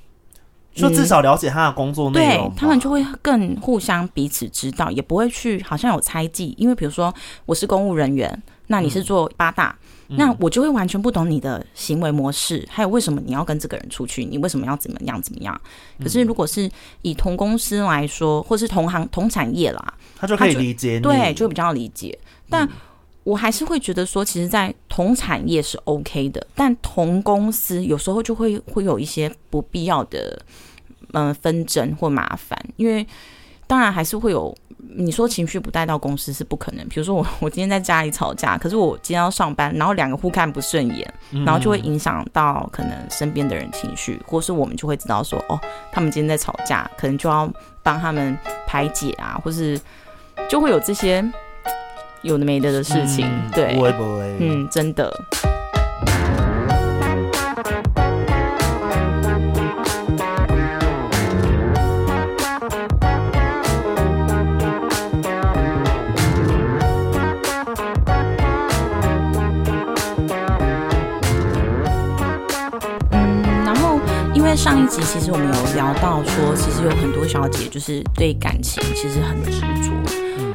[0.74, 7.14] 就至少了解他的工作内容，对，他们就会更互相彼此知道，也不会去好像有猜忌，因为比如说
[7.46, 9.76] 我是公务人员，那你是做八大。
[9.80, 15.58] 嗯那我就会完全不懂你的行为模式，还有为什么你要跟这个人出去，你为什么要怎么样怎么样？
[15.98, 16.70] 可是如果是
[17.02, 22.18] 以同公司来说，或是同行同产业啦，他就可以理解你，对，就比较理解。
[22.50, 22.68] 但
[23.24, 30.40] 我还是会觉得说，其实，在同产业是 OK 的，但同公司有时候就会会有一些不必要的
[31.12, 33.06] 嗯纷争或麻烦，因为
[33.66, 34.54] 当然还是会有。
[34.94, 36.86] 你说情绪不带到公司是不可能。
[36.88, 45.58] 比如说我， 我今天在家里吵架，可是我今天要上班，然后两个互看不顺眼，然后就会影响到可能身边的人情绪，或是我们就会知道说，哦，
[45.92, 47.50] 他们今天在吵架，可能就要
[47.82, 49.80] 帮他们排解啊，或是
[50.48, 51.24] 就会有这些
[52.22, 53.26] 有的没的的事情。
[53.26, 55.12] 嗯、对，不会不会，嗯，真的。
[74.54, 79.92] 上一集其实我们有聊到说，其实有很多小姐就是对感情其实很执着。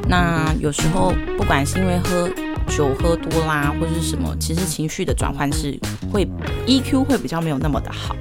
[0.08, 2.30] 那有时候不管是因为喝
[2.68, 5.78] 酒喝多啦，或者是什么，其实情绪的转换是
[6.12, 6.26] 会
[6.68, 8.16] EQ 会比较没有那么的好。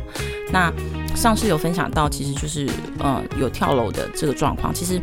[0.51, 0.73] 那
[1.15, 4.73] 上次有分享到，其实就是呃有跳楼的这个状况。
[4.75, 5.01] 其实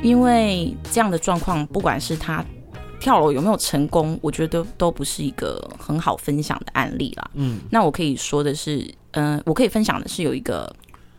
[0.00, 2.44] 因为这样的状况，不管是他
[3.04, 7.30] 跳楼有没有成功，我觉得都不是一个很好分享的案例啦。
[7.34, 8.92] 嗯，那我可以说的是。
[9.16, 10.68] 嗯、呃，我可以分享的是有一个，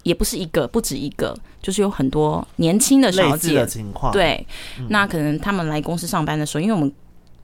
[0.03, 4.11] 也不是一个，不止一个，就是有很多年轻的小姐的情况。
[4.11, 4.45] 对，
[4.77, 6.93] 嗯、那可能他们来公司上班的时候，因为我们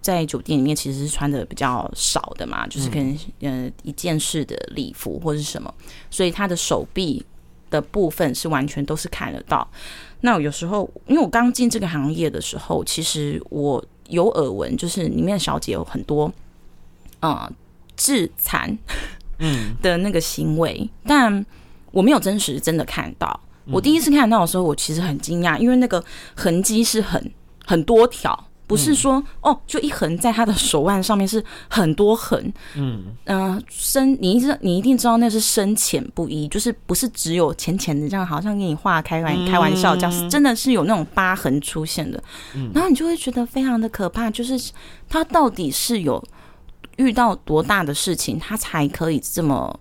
[0.01, 5.73] 在酒店里面其实是穿的比较少的嘛，就是可能呃一件式的礼服或是什么，
[6.09, 7.25] 所以他的手臂
[7.69, 9.65] 的部分是完全都是看得到。
[10.19, 16.31] 那有时候，因为我刚进这个行业的时候，其实我有耳闻，就是里面的小姐有很多，
[17.21, 17.51] 呃，
[17.97, 18.77] 致残。
[19.43, 21.43] 嗯的那个行为，但
[21.89, 23.39] 我没有真实真的看到。
[23.71, 26.03] 我第一次看到的时候，我其实很惊讶，因为那个
[26.35, 27.31] 痕迹是很
[27.65, 32.39] 很多条，不是说哦就一横在他的手腕上面是很多横。
[32.75, 42.23] 嗯嗯、呃，深你一直你一定知道那是深浅不一，就是不是只有浅浅的这样，好像给你画开玩开玩笑这样，真的是有那种疤痕出现的。
[42.73, 44.71] 然后你就会觉得非常的可怕，就是
[45.09, 46.23] 他到底是有。
[46.97, 49.79] 遇到多大的事情，他才可以这么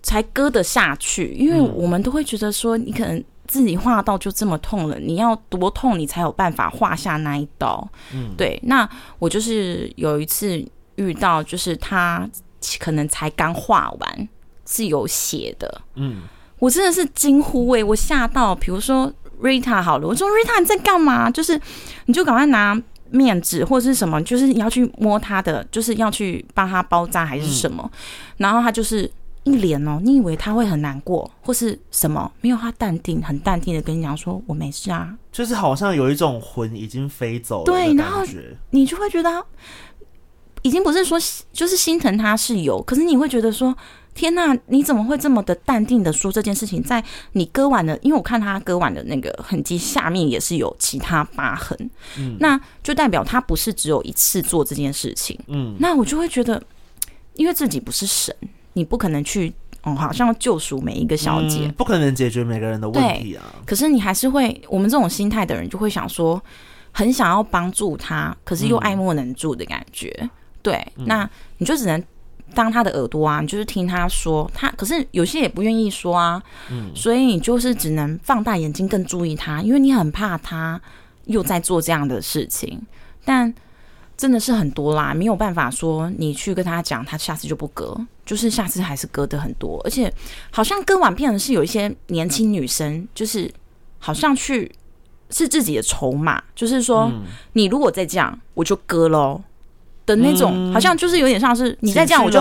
[0.00, 1.34] 才割得下去？
[1.34, 7.88] 因为我们都会觉得说，你可能自己画到就这么痛了，你要多痛，你才有办法画下那一刀。
[8.14, 8.60] 嗯，对。
[8.62, 12.28] 那我就是有一次遇到，就是他
[12.78, 14.28] 可能才刚画完，
[14.64, 15.80] 是有血的。
[15.96, 16.22] 嗯，
[16.60, 18.54] 我真的是惊呼哎、欸，我吓到。
[18.54, 21.28] 比如说 Rita 好了，我说 Rita 你在干嘛？
[21.30, 21.60] 就是
[22.04, 22.80] 你就赶快拿。
[23.10, 27.98] 面纸或者是什么，就是你要去摸他的，就是要去帮他包扎还是什么，嗯、
[28.36, 29.10] 然后他就是
[29.52, 32.30] 一脸哦，你以为他会很难过或是什么？
[32.40, 37.64] 没有，他淡定，很淡定的跟你讲说：“我没事啊。”就是好像有一种魂已经飞走了。
[37.64, 38.22] 对，然后
[38.70, 39.44] 你就会觉得，
[40.62, 41.18] 已经不是说
[41.52, 43.76] 就是心疼他是有，可是你会觉得说。
[44.14, 46.82] 天呐，你怎么会这么的淡定的说这件事情？
[46.82, 51.78] 在你割腕的，因为我看他割腕的那个痕迹下面也是有其他疤痕，
[52.18, 56.60] 嗯，那就代表他不是只有一次做这件事情，嗯，那我就会觉得，
[57.34, 58.34] 因为自己不是神，
[58.78, 63.44] 你不可能去哦，好像救赎每一个小姐，嗯，不可能解决每个人的问题啊。
[63.66, 66.40] 可是你还是会，我们这种心态的人就会想说，
[66.92, 70.30] 很想要帮助他，可是又爱莫能助的感觉，嗯，
[70.62, 72.02] 对，那你就只能。
[72.54, 80.80] 当他的耳朵啊，你就是听他说，他可是有些也不愿意说啊，嗯，所以你就是只能放大眼睛更注意他，因为你很怕他
[81.26, 82.80] 又在做这样的事情，
[83.22, 83.52] 但
[84.16, 87.94] 真的是很多啦，没有办法说你去跟他讲，他下次就不割，
[88.28, 90.12] 就是下次还是割的很多，而且
[90.50, 93.50] 好像割完变的是有一些年轻女生，就是
[93.98, 94.70] 好像去
[95.30, 97.22] 是自己的筹码，就是说、嗯、
[97.54, 99.40] 你如果再这样，我就割喽。
[100.04, 102.40] 的那种，嗯、好像就是有点像是你再这样，我就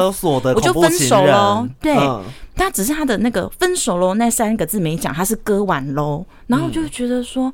[0.56, 1.68] 我就分手喽。
[1.82, 2.24] 对，嗯、
[2.56, 6.26] 他只是他的那个分手喽那三个字没讲，他是割完喽。
[6.48, 7.54] 然后我就觉得说，嗯、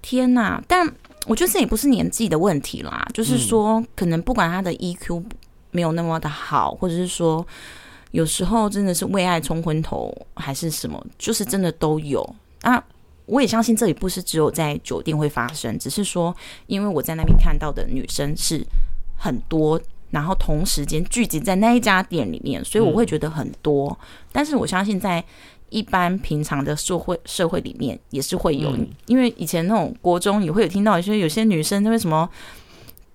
[0.00, 0.62] 天哪！
[0.68, 0.88] 但
[1.26, 5.24] 我觉得这也不是年纪的问题啦，就是说，可能不管他的 EQ
[5.70, 7.46] 没有那么的好，或者是说，
[8.10, 12.22] 有时候真的是为爱冲昏头，还是什么，就是真的都有
[12.62, 12.82] 啊。
[13.26, 16.34] 我也相信这里不是只有在酒店会发生，只是说，
[16.66, 18.64] 因为我在那边看到的女生是。
[19.20, 19.80] 很多，
[20.12, 23.98] 然后同时间聚集在那一家店里面，所以我会觉得很多。
[24.30, 25.24] 但是我相信，在
[25.70, 28.72] 一般平常的社会社会里面，也是会有。
[29.06, 32.30] 因为以前那种国中也会有听到一些有些女生因为什么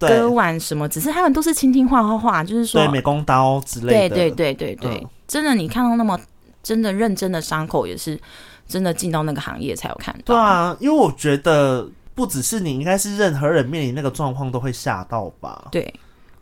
[0.08, 4.16] 割腕什么，只是他们都是轻轻画画画，就是说对美工刀之类的。
[4.16, 6.20] 对对对对对，嗯、真的，你看到那么
[6.62, 8.20] 真的认真的伤口，也是
[8.68, 10.34] 真的进到那个行业才有看到。
[10.34, 11.90] 对啊，因为我觉得。
[12.16, 15.68] 不只是你，应该是任何人面临那个状况都会吓到吧？
[15.72, 15.92] 对，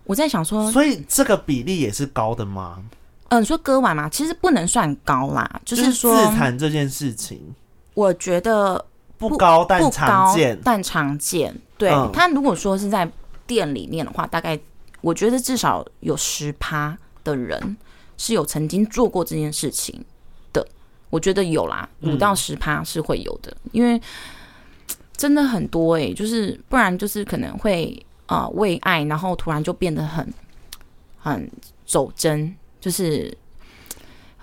[0.03, 2.75] 我在想说，所以这个比例也是高的吗？
[2.79, 2.85] 嗯、
[3.29, 7.39] 呃，你说割腕嘛，其实不能算高啦，就是说自残这件事情，
[7.93, 8.83] 我觉得
[9.17, 11.55] 不，不高但常见，但常见。
[11.77, 13.09] 对、嗯、他如果说是在
[13.51, 14.57] 店里面的话，大概
[15.01, 17.75] 我觉得至少有十趴的人
[18.17, 20.05] 是有曾经做过这件事情
[20.53, 20.65] 的，
[21.09, 24.01] 我觉得有啦，五到十趴是会有的，嗯、因为。
[25.17, 30.33] 真的很多诶、欸，就是不然就是可能会啊、呃、为爱，然后突然就变得很
[31.19, 31.47] 很
[31.85, 33.37] 走针，就是。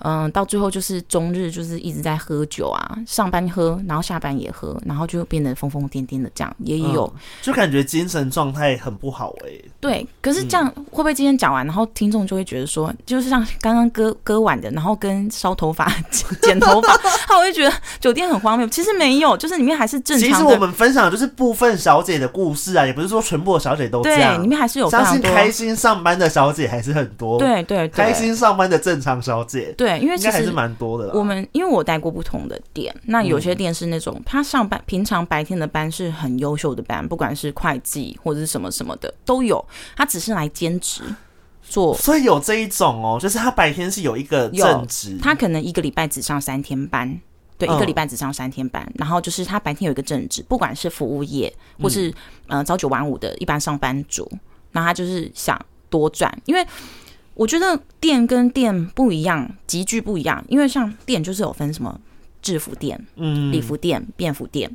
[0.00, 9.64] 嗯，到最后就是终日就是一直在喝酒啊，上班喝，然后下班也喝，然后就变得疯疯癫癫的这样，也有、嗯，就感觉精神状态很不好哎、欸。
[9.80, 15.92] 对，可是这样会不会今天讲完，然后听众就会觉得说，就是像刚刚割割腕的，然后跟烧头发、
[16.42, 18.66] 剪头发， 他会觉得酒店很荒谬。
[18.68, 20.36] 其实没有，就是里面还是正常的。
[20.36, 25.12] 其实我们分享的就是部分小姐的故事啊，也不是说全部的小姐都这样，对，里面还是有非常多。
[25.12, 29.87] 相信开心上班的小姐还是很多，对对，对，开心上班的正常小姐，对。
[29.88, 31.10] 对，因为其实还是蛮多的。
[31.14, 39.64] 我们因为我带过不同的店，那有些店是那种他上班平常白天的班是很优秀的班，不管是会计或者是什么什么的都有，
[39.96, 41.02] 他只是来兼职
[41.62, 41.94] 做。
[41.96, 47.18] 所以有这一种哦，就是他白天是有一个正职，他可能一个礼拜只上三天班，
[47.56, 52.12] 对，一个礼拜只上三天班，嗯、然后就是他白天有一个正职，不管是服务业或是
[52.46, 54.30] 呃朝九晚五的一般上班族，
[54.72, 56.66] 那他就是想多赚，因为。
[57.38, 60.44] 我觉得店跟店不一样，极具不一样。
[60.48, 62.00] 因为像店就是有分什么
[62.42, 64.68] 制服店、嗯，礼服店、便服店。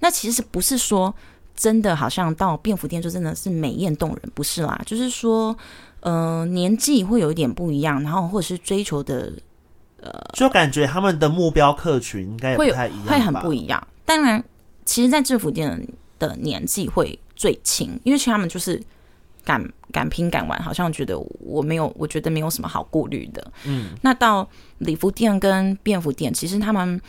[0.00, 1.14] 那其实不是说
[1.54, 4.80] 真的，好像到便服店就真的是美艳动人，不是啦。
[4.86, 5.54] 就是说，
[6.00, 9.30] 呃，年纪会有一点不一样，然后或者是追求的，
[10.00, 13.86] 呃，就感觉他们的目标客群应该也不太一样，会很不一样。
[14.06, 14.42] 当然，
[14.86, 15.86] 其实，在制服店
[16.18, 18.82] 的年纪会最轻，因为其实他们就是。
[19.46, 23.52] 敢敢拼敢玩，好像觉得我没有，我觉得没有什么好顾虑的。
[23.64, 24.46] 嗯，那到
[24.78, 27.00] 礼服店跟便服店，其实他们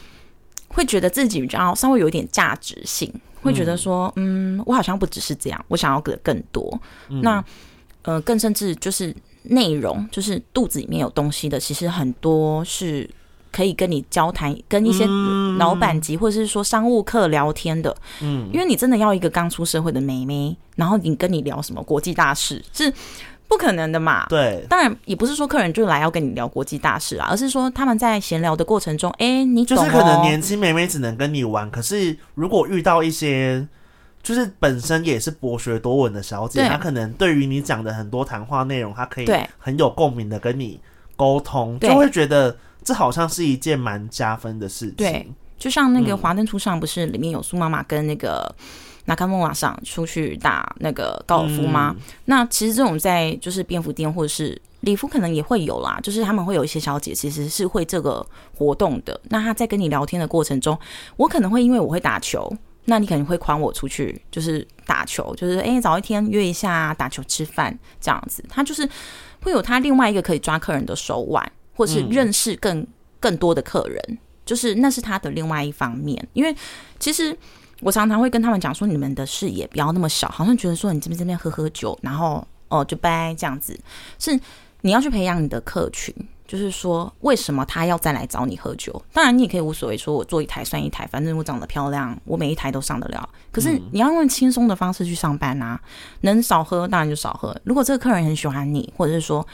[0.70, 6.80] 会觉得自己比较稍微有一点价值性，会觉得说，嗯，我好像不只是这样，我想要的更多。
[7.10, 7.44] 嗯、那
[8.04, 13.10] 呃，更甚至就是内容，就是肚子里面有东西的，其实很多是。
[13.58, 15.04] 可以跟你交谈，跟一些
[15.58, 22.94] 老板级或者是说商务客聊天的，嗯，因为你真的要一个刚出社会的妹妹，然后你跟你聊什么国际大事是
[23.48, 24.28] 不可能的嘛？
[24.30, 33.68] 对，当然也不是说客人就来要跟你聊国际大事啊，而是说他们在闲聊的过程中，哎、欸，你、哦、就是可能年轻妹妹只能跟你玩，可是如果遇到一些
[34.22, 40.80] 就是本身也是博学多闻的小姐，她可能对于你讲的很多谈话内容，她可以很有共鸣的跟你
[41.16, 41.90] 沟通，对。
[41.90, 42.56] 就会觉得。
[42.88, 44.96] 这好像是一件蛮加分的事情。
[44.96, 48.50] 对，就像那个《华灯初上》，不是里面有苏妈妈跟那个
[49.04, 51.94] 纳卡莫瓦上出去打那个高尔夫吗？
[51.98, 59.20] 嗯、那其实这种在就是蝙蝠店或者是礼服可能也会有啦，就是他们会有一些小姐其实是会这个活动的。
[59.26, 60.80] 那她在跟你聊天的过程中，
[61.18, 62.50] 我可能会因为我会打球，
[62.86, 68.42] 那你可能会诓我出去，就是打球，就是哎早一天约一下打球吃饭这样子。
[68.48, 68.88] 他就是
[69.42, 71.52] 会有他另外一个可以抓客人的手腕。
[71.78, 72.86] 或是认识更
[73.22, 76.28] 更多的客人，就是那是他的另外一方面。
[76.34, 76.54] 因为
[77.00, 77.38] 其实
[77.80, 83.80] 我常常会跟他们讲说，你们的视野不要那么小，好像觉得说你这边这边喝喝酒，然后哦就拜这样子。
[84.20, 84.38] 是
[84.82, 86.14] 你要去培养你的客群。
[86.48, 89.04] 就是说，为什么他要再来找你喝酒？
[89.12, 93.30] 当然，你也可以无所谓，说我做一台算一台，反正我长得漂亮，我每一台都上得了。
[93.52, 95.78] 可是你要用轻松的方式去上班啊，
[96.22, 97.54] 能少喝当然就少喝。
[97.66, 99.46] 如果这个客人很喜欢你，或者是说，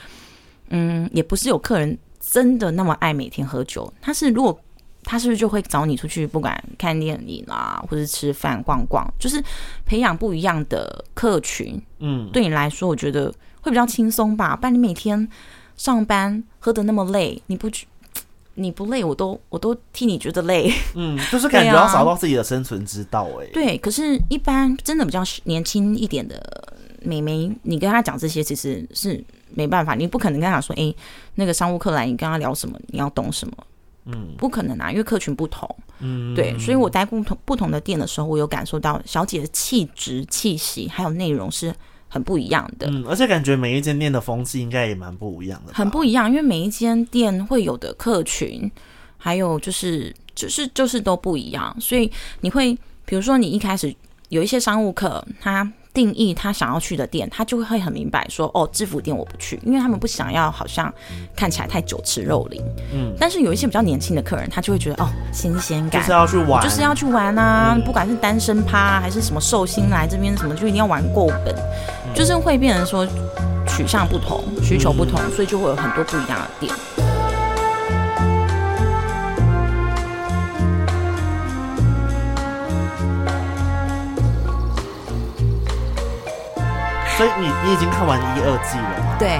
[0.69, 1.97] 嗯，也不是有客人
[2.31, 4.59] 真的那么爱每天喝酒，他是如果
[5.03, 9.43] 他是不是就会找你出去，不管看电影啊，或者吃饭逛逛，就是
[9.85, 11.81] 培养不一样的客群。
[11.99, 14.55] 嗯，对你来说，我觉得会比较轻松吧。
[14.55, 15.27] 不然你每天。
[15.75, 17.67] 上班喝的那么累，你不
[18.53, 20.71] 你不累，我都我都替你觉得累。
[20.93, 23.51] 嗯， 就是感觉要找到自己的生存之道哎、欸。
[23.51, 26.39] 对，可是，一般真的比较年轻一点的
[27.01, 29.21] 美眉，你跟她讲这些，其实是
[29.53, 30.95] 没办法，你不可能跟他说，哎、欸，
[31.35, 33.53] 那个商务客来，你跟他聊什么，你要懂什么？
[34.05, 35.69] 嗯，不可能啊，因为客群不同。
[35.99, 41.73] 嗯，对，所以我待不同不同的店的时候，我有感受到小姐的气质、气息还有内容是。
[42.09, 48.71] 很不一样的，嗯，而且感觉每一间店的风气应该也蛮不一样的，很不一样，因为每一间店会有的客群，
[49.17, 53.91] 还有就是就是就是都不一样，所以你会，比如说你一开始
[54.29, 55.67] 有一些商务客，他。
[55.93, 60.91] 定义他想要去的店，他就会很明白说，哦，制服店我不去，因为他们不想要好像
[61.35, 62.61] 看起来太酒池肉林。
[62.93, 67.73] 嗯，但是有一些比较年轻的客人，他就会觉得哦，新鲜感，就是要去玩，就是要去玩啊！
[67.75, 73.07] 嗯、不管是单身趴还是什么寿星来这边什么，就一定要玩够本，嗯、就是会变成说
[73.67, 76.73] 取向不同，需求不同，嗯、所以就会有很多不一样的店。
[87.15, 89.15] 所以你你已经看完一二季了吗？
[89.19, 89.39] 对，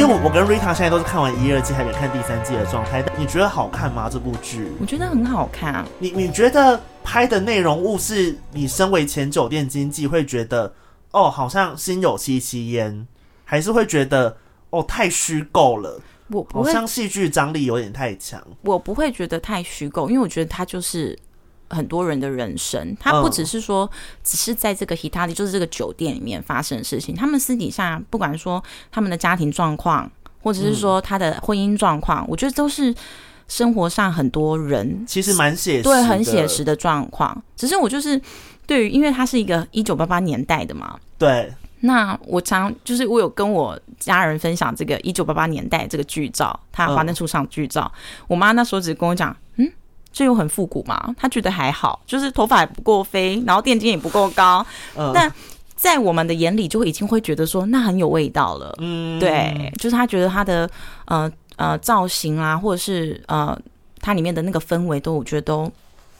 [0.00, 3.04] 因为我我跟 Rita 现在都是看完一二季还没看第三季的状态。
[3.18, 4.08] 你觉得好看吗？
[4.08, 4.68] 这部剧？
[4.80, 5.84] 我觉得很好看啊。
[5.98, 10.72] 你你觉得拍的内容物是你身为前酒店经纪会觉得
[11.10, 13.08] 哦，好像心有戚戚焉，
[13.44, 14.36] 还是会觉得
[14.70, 16.00] 哦太虚构了？
[16.28, 18.40] 我不会，好像戏剧张力有点太强。
[18.62, 21.18] 我不会觉得太虚构，因为我觉得它就是。
[21.70, 23.88] 很多人的人生，他不只是说，
[24.22, 27.14] 只是在这个 Hitachi，就是这个酒店里面发生的事情。
[27.14, 30.10] 他们私底下，不管说他们的家庭状况，
[30.42, 32.94] 或者是说他的婚姻状况，我觉得都是
[33.48, 37.40] 生活上很多人其实蛮写实，对，很写实的状况。
[37.56, 38.20] 只是我就是
[38.66, 41.52] 对于，因为它是一个一九八八年代的嘛，对。
[41.82, 47.90] 那我常就是我有跟我家人分享这个一九八八年代这个剧照，他华灯初上剧照，
[48.28, 49.72] 我妈那时候只跟我讲，嗯。
[50.12, 51.14] 这又很复古嘛？
[51.16, 54.64] 他觉得还好，就是头发也不够飞，然后垫肩也不够高。
[54.96, 55.32] 嗯，但
[55.76, 58.74] 在我们的眼里，就已经会觉得说那很有味道了。
[58.78, 60.68] 嗯，对，就是他觉得他的
[61.06, 63.58] 呃呃造型啊，或者是呃
[64.00, 65.70] 它里面的那个氛围，都我觉得都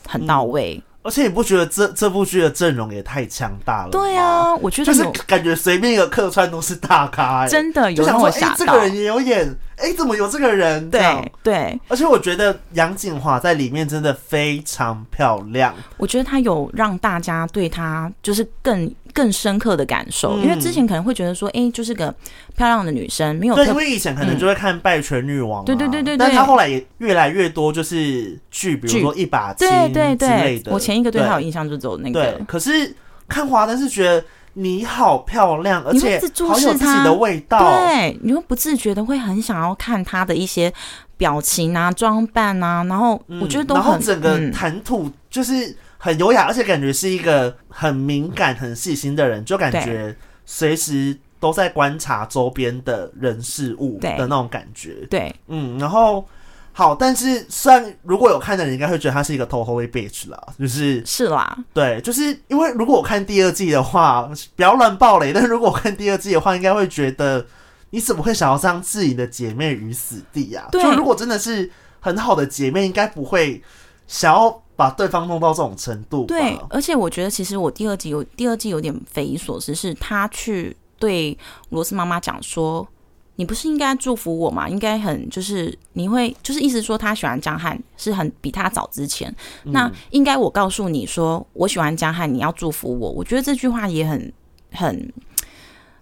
[0.07, 0.75] 很到位。
[0.77, 3.91] 嗯而且你不觉得这这部剧的阵容也太强大了？
[3.91, 10.91] 对啊，我觉得就是感觉随便一个客串都是大咖，欸，真的有想说哎，这个人也有演，哎、欸，怎么有这个人？
[10.91, 11.81] 对对。
[11.89, 18.93] 而且我觉得杨锦华在里面真的非常漂亮，我觉得她有让大家对她就是更。
[19.13, 22.15] 更深刻的感受，因为之前可能会觉得说，哎、欸，就是个
[22.57, 29.95] 漂亮的女生，没有对，因为以前可能就会看《败犬女王》，对对对对，但她后来也越来越多，就是剧，比如说《一把青》之类的。
[30.17, 32.23] 对对对，我前一个对她有印象，就走那个。
[32.23, 32.95] 对，可是
[33.29, 40.73] 看华灯是觉得你好漂亮，而且好有自己的味道，对，你会不自觉的会很想要看她的一些
[41.17, 45.77] 表情啊、装扮啊，然后我觉得都很，然后整个谈吐就是。
[46.03, 55.07] 很优雅，而且感觉是一个很敏感、很细心的人，就感觉随时都在观察周边的人事物的那种感觉。
[55.11, 56.27] 对，嗯，然后
[56.73, 64.27] 好，但是虽然如果有看的人，应该会觉得他是一个 totally bitch 啦，就是是啦，对，就是因为如果我看第二季的话，
[64.57, 65.35] 不要乱爆雷。
[65.35, 67.47] 但是如果我看第二季的话，应该会觉得
[67.91, 70.67] 你怎么会想要这样置你的姐妹于死地啊？
[70.73, 71.71] 对，就如果真的是
[72.01, 73.63] 很好的姐妹，应该不会
[74.07, 74.63] 想要。
[74.81, 81.37] 把对方弄到这种程度，对，而且我觉得其实我第二季有第二季有点匪夷所思，是他去对
[81.69, 82.89] 罗斯妈妈讲说
[83.37, 84.67] ：“你不是应该祝福我吗？
[84.67, 89.29] 应该很就是你会就是意思说他喜欢江汉是很比他早之前，
[89.65, 93.11] 嗯、那应该我告诉你说我喜欢江汉，你要祝福我。
[93.11, 94.33] 我觉得这句话也很
[94.73, 95.13] 很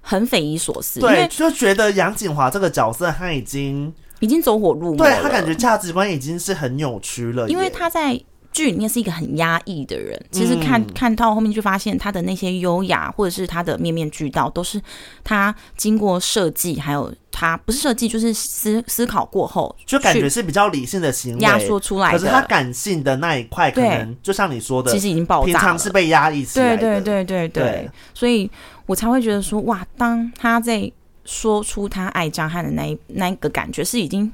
[0.01, 8.21] 很匪夷所思，对，就觉得杨景华这个角色他已经已经走火入魔，对他感觉价值观已经是很扭曲了，因为他在。
[8.53, 14.81] 剧里面是一个很压抑的人，其实看看到后面就发现他的那些优雅，或者是他的面面俱到，都是
[15.23, 22.19] 他经过设计，还有他不是设计，就是思思考过后，就感觉是比较理性的行为压缩出来的。
[22.19, 26.79] 可是他感性的那一块，可能就像你说的，其实已经爆炸了，平常是被压抑起来的。
[26.79, 28.51] 对对对对对，对，所以
[28.87, 30.91] 我才会觉得说，哇，当他在
[31.25, 34.33] 说出他爱张翰的那一那一个感觉，是已经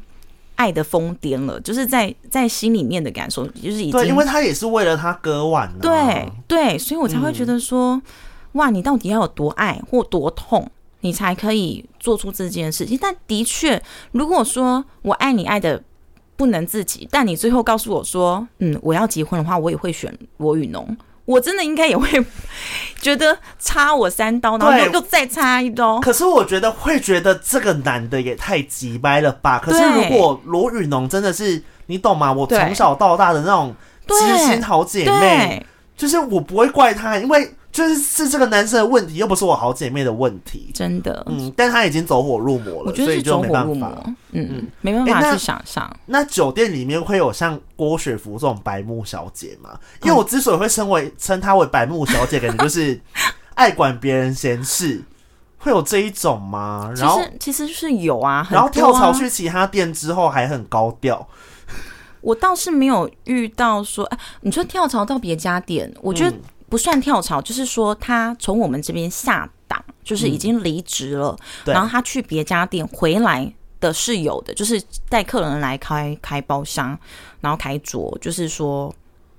[0.56, 8.02] 爱的疯癫了，就是在在心里面的感受，就是已经对，因为他也是为了他割腕的，对对，所以我才会觉得说，嗯、
[8.52, 12.98] 哇，你到底要有多爱或多痛，你才可以做出这件事情？
[13.00, 13.82] 但的确，
[14.12, 15.82] 如果说我爱你爱的
[16.36, 20.96] 不能自己，但你最后告诉我说，嗯，我要结婚的话，我也会选罗宇农。
[21.24, 22.24] 我真的应该也会
[23.00, 26.00] 觉得插我三刀，然后又又再插一刀。
[26.00, 29.58] 可是我觉得会觉得这个男的也太急掰了吧？
[29.58, 32.32] 可是如果罗宇农真的是你懂吗？
[32.32, 33.74] 我从小到大的那种
[34.06, 35.64] 知心好姐妹，
[35.96, 37.54] 就是我不会怪他，因为。
[37.74, 41.26] 就是是这个男生的问题，又不是我好姐妹的问题，真的。
[41.26, 43.88] 嗯，但他已经走火入魔了，我觉得是走火入魔。
[44.30, 45.96] 嗯嗯，没办法去想象、欸。
[46.06, 49.70] 那酒店里面会有像郭雪芙这种白目小姐吗？
[50.04, 53.00] 因为我之所以会称为称她为白目小姐，感觉就是
[53.54, 55.02] 爱管别人闲事，
[55.58, 56.92] 会有这一种吗？
[56.96, 61.26] 然后其实其实是有啊，啊然后跳槽去其他店之后还很高调。
[62.20, 66.40] 我倒是没有遇到说，哎，你说跳槽到别家店，我觉得、嗯。
[66.68, 71.36] 不算跳槽，就是说他从我们这边下档，就是已经离职了，
[71.66, 76.98] 嗯、然后他去别家店回来的是有的，就是带客人来开开包厢，
[77.40, 78.92] 然后开桌，就是说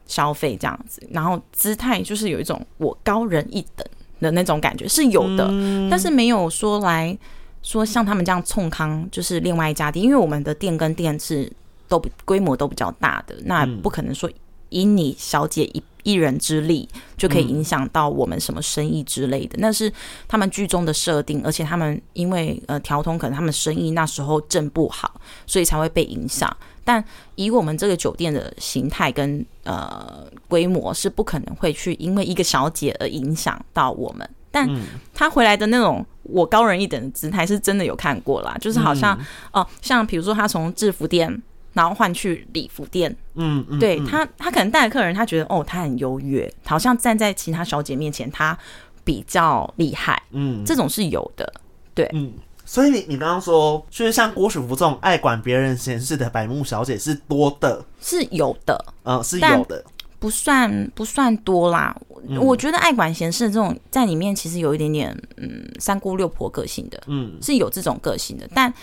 [0.05, 3.85] 消费这样子，然后姿态就是有一种我高人一等
[4.21, 7.17] 的那种感觉是有的，嗯、但是没有说来
[7.63, 11.51] 说像他们这样冲康，就是另外一家店，因为我们的店跟店是
[11.89, 14.29] 都规模都比较大的，那不可能说
[14.69, 15.83] 以你小姐一。
[16.05, 16.87] 一人之力
[17.17, 19.91] 就可以影响到我们什么生意之类的，嗯、那是
[20.27, 26.55] 他们剧中的设定，而且他们因为呃调通可能他们生意那时候正不好，所以才会被影响。
[26.83, 27.03] 但
[27.33, 34.29] 以我们这个酒店的形态跟呃规模，是不可能会去因为一个小姐而影响到我们。
[34.51, 34.69] 但
[35.13, 39.19] 他回来的那种我高人一等的姿态，是真的有看过啦，就是好像哦、
[39.53, 41.41] 嗯呃，像比如说他从制服店。
[41.75, 48.57] 然后换去礼服店，嗯，嗯对他，他可能带的客人，他觉得哦，他很优越，好像站在其他小姐面前，他
[49.03, 51.53] 比较厉害，嗯，这种是有的，
[51.93, 52.31] 对，嗯，
[52.63, 59.83] 所以你你刚刚说，就是像郭雪芙这种爱管别人闲事的白目小姐是多的，是有的，嗯，是有的，
[60.17, 61.93] 不算不算多啦。
[62.29, 68.73] 嗯、我觉得爱管闲事的这种在里面，其实有一点点，嗯，三姑六婆个性的，嗯，是有这种个性的，但。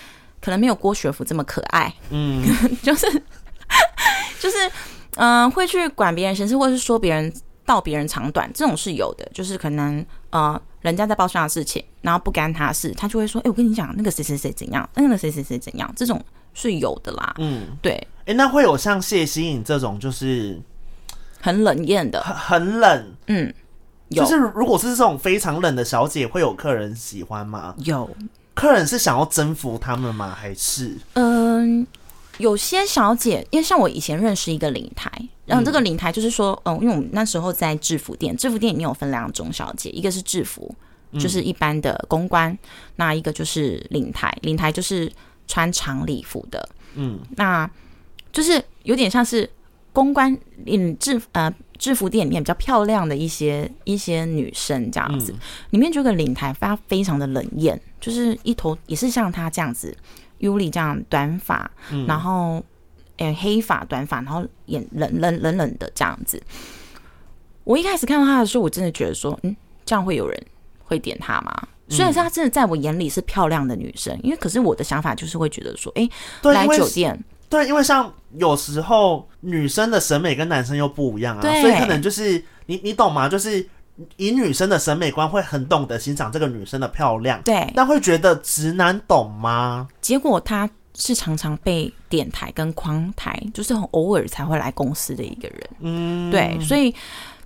[0.42, 2.42] 可能没有郭雪芙这么可爱，嗯，
[2.82, 3.06] 就是
[4.40, 4.56] 就是，
[5.16, 7.32] 嗯、呃，会去管别人闲事，或者是说别人
[7.64, 9.24] 道别人长短，这种是有的。
[9.32, 16.22] 就是可能呃，人家在报上的事情，然后不干他事，他就会说：“哎、欸，我跟你讲，那个谁谁谁怎样，那个谁谁谁怎样。”这种
[16.54, 17.92] 是有的啦，嗯，对。
[17.92, 20.60] 哎、欸，那会有像谢欣颖这种，就是
[21.40, 23.54] 很冷艳的，很很冷，嗯，
[24.08, 27.74] 有就是如果是这种非常冷的小姐，会有客人喜欢吗？
[27.78, 28.10] 有。
[28.54, 30.36] 客人是想要征服他们吗？
[30.38, 31.86] 还是嗯，
[32.38, 35.10] 有些小姐，因为像我以前认识一个领台，
[35.46, 40.74] 然后这个领台就是说，嗯，因为我们那时候在制服店，制服店里面有分两种小姐，一个是制服，
[41.14, 42.58] 就是一般的公关，嗯、
[42.96, 45.10] 那一个就是领台，领台就是
[45.46, 47.68] 穿长礼服的，嗯，那
[48.32, 49.48] 就是有点像是
[49.92, 51.52] 公关领制呃。
[51.82, 55.38] 制服店里面比较漂亮的一些一些女生这样子，嗯、
[55.70, 59.92] 里面就有个领台，她非常的冷艳，就是一头也是像她这样子
[60.38, 62.64] ，Yuli 这样短发，嗯、然后
[63.16, 66.40] 诶、欸、黑发短发，然后眼冷冷冷冷的这样子。
[67.64, 70.40] 我一开始看到她的时候，我真的觉得说，嗯，这样会有人
[70.84, 71.52] 会点她吗？
[71.88, 76.08] 虽然说她真的在我眼里是漂亮的女生，因为可是我的想法就是会觉得说，哎、
[76.42, 77.20] 欸，来酒店。
[77.52, 83.28] 对，因为像有时候女生的审美跟男生又不一样啊，所以可能就是你你懂吗？
[83.28, 83.64] 就是
[84.16, 89.86] 以女生的审美观会很懂得欣赏这个女生的漂亮，对，但会觉得直男懂吗？
[90.00, 96.94] 结果他是常常被点台跟框台，就是很偶尔才会来公司的一个人，嗯，对，所以。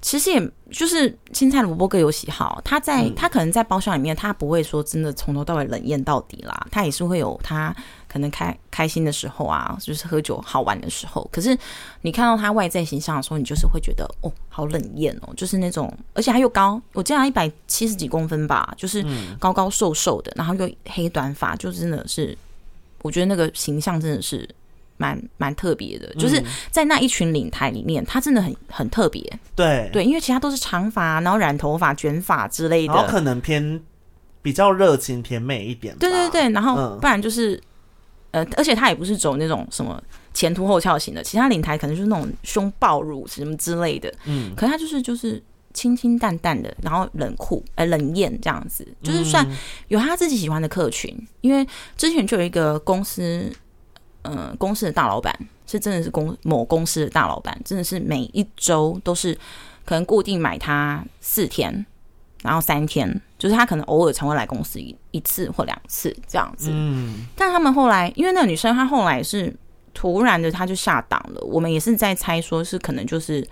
[0.02, 7.74] 其实也就是青菜萝卜各有喜好，他在、嗯、他可能在包厢里面，他不会说真的从头到尾冷艳到底啦，他也是会有他
[8.16, 11.28] 可能开开心的时候啊，就是喝酒好玩的时候。
[11.30, 11.56] 可是
[12.00, 19.04] 你看到他外在形象的时候，你就是会觉得哦，好冷艳哦，就是那种，而且他又高，我见他一百七十几公分吧，就是
[19.38, 22.36] 高高瘦瘦的，然后又黑短发，就真的是，
[23.02, 24.48] 我觉得那个形象真的是。
[24.98, 29.22] 蛮蛮特别的，就是在那一群领台里面，他真的很很特别。
[29.54, 33.78] 对对，因为其他都是长发，然后染头发、卷发之类的，然后可能偏
[34.40, 35.94] 比较热情甜美一点。
[35.98, 37.62] 对对对，然后不然就是，嗯、
[38.36, 40.02] 呃，而且他也不是走那种什么
[40.34, 44.12] 前凸后翘型的，其他领台可能就是那种胸爆乳什么之类的。
[44.26, 49.46] 嗯，可是他就是就是清清淡淡的，然后冷酷呃冷艳这样子，就是算
[49.88, 51.10] 有他自己喜欢的客群。
[51.18, 51.66] 嗯、因为
[51.96, 53.50] 之前就有一个公司，
[54.20, 55.34] 呃，公司的大老板
[55.66, 59.32] 是真的是公某公司的大老板，真的是每一周都是
[59.86, 61.86] 可能固定买他四天，
[62.42, 66.70] 然后三天，就是他可能偶尔才会来公司一一次或两次这样子。
[66.72, 69.54] 嗯，但他们后来因为那个女生她后来是
[69.94, 71.40] 突然的，她就下档了。
[71.42, 73.46] 我们也是在猜，说是可能就是。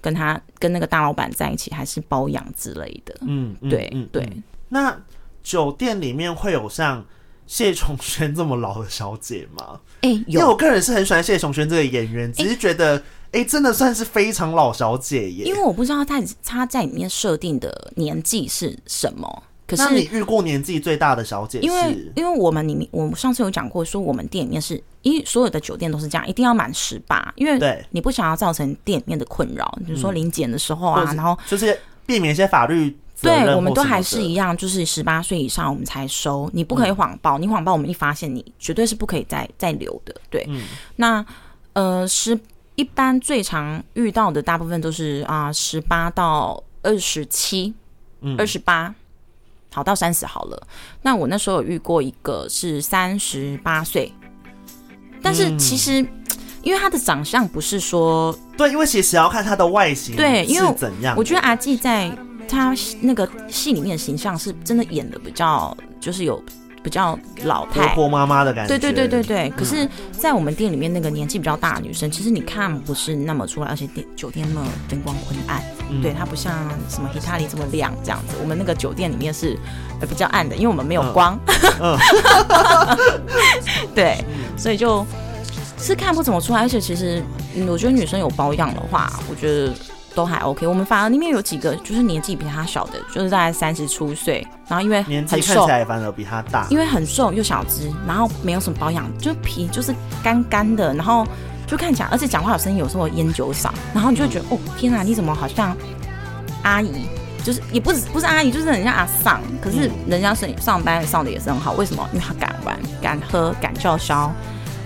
[0.00, 3.12] 跟他跟那个大老板在一起，还是包养之类的。
[3.22, 4.24] 嗯，对嗯对。
[4.68, 4.96] 那
[5.42, 7.04] 酒店里面会有像
[7.48, 9.80] 谢琼轩这么老的小姐吗？
[10.02, 10.34] 哎、欸，有。
[10.34, 15.44] 因为我个人是很喜欢谢琼轩这个演员，只是觉得哎、欸欸，真的算是非常老小姐耶。
[15.46, 19.42] 因为我不知道他他在里面设定的年纪是什么。
[19.66, 21.66] 可是那你遇过年纪最大的小姐是？
[21.66, 32.94] 因为因为我们里面，我们上次有讲过，说我们店里面是，因为所有的酒店都是这样，一定要满十八，因为你不想要造成店里面的困扰，比如说临检的时候啊，然后就是避免一些法律。
[33.20, 40.14] 对，我们都还是一样，就是十八岁以上我们才收，你不可以谎报，你谎报我们一发现你绝对是不可以再再留的。
[40.30, 40.62] 对，嗯、
[40.96, 41.24] 那
[41.72, 42.38] 呃，十
[42.76, 47.74] 一般最常遇到的大部分都是啊，十八到二十七，
[48.36, 48.94] 二十八。
[49.70, 50.66] 好到三十好了，
[51.02, 54.10] 那我那时候有遇过一个是三十八岁，
[55.22, 56.08] 但是其实、嗯、
[56.62, 61.14] 因为他的长相不是说对，因为其实要看他的外形对，因为怎样？
[61.16, 62.10] 我觉得阿纪在
[62.48, 66.42] 他那个戏里面的形象是真的演的比较就是有。
[66.80, 69.50] 比较老态婆妈妈的感觉，对对对对对。
[69.50, 75.60] 可是，在我们店里面那个年纪比较大的女生，其实你看不是那么出来，而且店酒店那么灯光昏暗，
[76.00, 78.36] 对，它不像什么 Hitachi 这么亮这样子。
[78.40, 79.58] 我们那个酒店里面是
[80.08, 81.38] 比较暗的，因为我们没有光。
[83.92, 84.24] 对，
[84.56, 85.04] 所以就
[85.78, 86.60] 是看不怎么出来。
[86.60, 87.20] 而且其实，
[87.66, 89.74] 我觉得女生有保养的话，我觉得。
[90.18, 101.24] 都还 OK，我们反而里面有几个就是年纪比他小的，就是大概三十出岁，然后因为年纪看起来反而比他大，因为很瘦又小只，然后没有什么保养，就皮就是干干的，然后
[101.68, 105.76] 就看起来，而且讲话有声音，有时候烟酒嗓，然后你就会觉得、嗯、哦天哪，你怎么好像
[106.64, 107.06] 阿姨，
[107.44, 112.04] 就是也不是不是阿姨，就是很像阿桑，可是人家是上班上的也是很好，为什么？
[112.12, 114.32] 因为他敢玩、敢喝、敢叫嚣、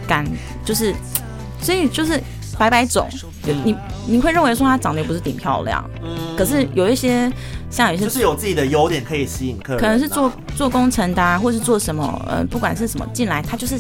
[0.06, 0.26] 敢
[0.62, 0.94] 就是，
[1.62, 2.22] 所以就是。
[2.58, 3.08] 白白种，
[3.64, 3.74] 你
[4.06, 7.32] 你会认为说她长得也不是挺漂亮，嗯，可是有一些
[7.70, 13.76] 像有一些就是有自己的优点可以吸引客人，可能是做做工程的，啊，或是做什么，呃，不管是什么进来，她就是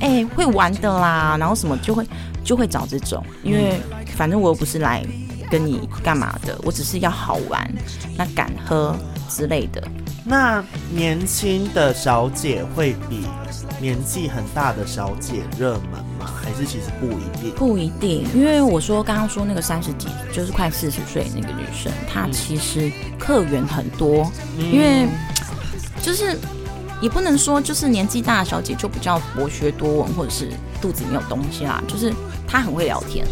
[0.00, 2.06] 哎、欸、会玩的啦，然后什么就会
[2.42, 3.80] 就会找这种，因为
[4.16, 5.04] 反正我又不是来
[5.50, 7.72] 跟你干嘛的，我只是要好玩，
[8.16, 8.96] 那敢喝
[9.28, 9.82] 之类的。
[10.26, 13.26] 那年轻的小姐会比
[13.78, 16.30] 年纪很大的小姐热门吗？
[16.42, 17.54] 还是其实不一定？
[17.54, 24.30] 不一定，因为我说刚刚说那个三十几，就是快四十岁那个女生，她其实客源很多。
[24.58, 25.06] 嗯、因为
[26.02, 26.38] 就是
[27.00, 30.50] 也不能说就是年纪大的小姐就比较博学多闻，或者是
[30.80, 31.82] 肚子里没有东西啦。
[31.86, 32.12] 就是
[32.46, 33.26] 她很会聊天，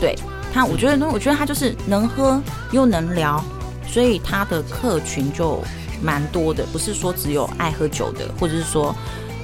[0.00, 0.14] 对
[0.52, 2.40] 她，我觉得，我觉得她就是能喝
[2.72, 3.42] 又能聊，
[3.86, 5.62] 所以她的客群就。
[6.00, 8.94] 蛮多的，不是说只有爱喝酒的，或者是说，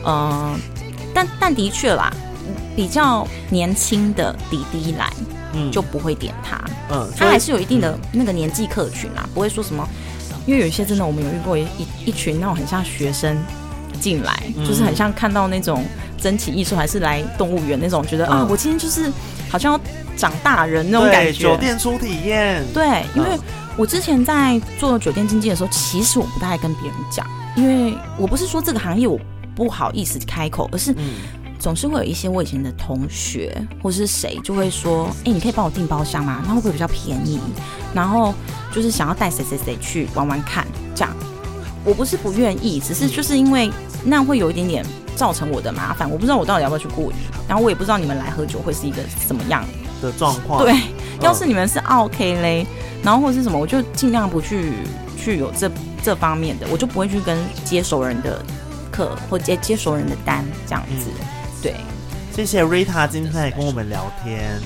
[0.05, 0.57] 嗯、呃，
[1.13, 2.15] 但但的确啦，
[2.77, 5.13] 比较年轻的弟弟来，
[5.53, 9.89] 嗯，就不会点他，嗯，他还是有一定的那个年纪客群啦，不会说什么，
[10.47, 13.37] 因为有一些真的，我们有遇过一一一群那种很像学生
[14.01, 15.85] 进来，嗯、就是很像看到那种
[16.19, 19.11] 珍奇艺术，还是来动物园那种，觉得、嗯、啊，我今天就是
[19.49, 19.81] 好像要
[20.17, 23.31] 长大人那种感觉，酒店初体验，对，因为。
[23.33, 23.41] 嗯。
[23.77, 27.27] 我之前在做酒店经济的时候，其实我不太爱跟别人讲，
[27.57, 29.19] 因为我不是说这个行业我
[29.53, 30.95] 不好意思开口，而是
[31.65, 36.45] 总是会有一些我以前的同学或是谁就会说：“哎、欸，你可以帮我订包厢吗？
[36.47, 37.41] 那会不会比较便宜？
[37.95, 38.35] 然后
[38.71, 41.11] 就是想要带谁谁谁去玩玩看，这样。
[41.83, 43.71] 我不是不愿意，只是就是因为
[44.05, 44.85] 那会有一点点
[45.17, 47.17] 造成我的麻烦，我不知道我到底要不要去过瘾，
[47.49, 49.65] 然后我也不知道你们来喝酒会是一个怎么样
[50.03, 50.63] 的状况。
[50.63, 50.79] 对，
[51.23, 52.67] 要是你们是 OK 嘞。
[53.03, 54.75] 然后或者是什么，我就尽量不去
[55.17, 55.71] 去有这
[56.03, 58.45] 这方面的，我就不会去跟接熟人的
[58.91, 61.07] 客或接接熟人的单这样子。
[61.19, 61.27] 嗯、
[61.65, 61.75] 对，
[62.31, 64.61] 谢谢 Rita 今天来跟我们聊天，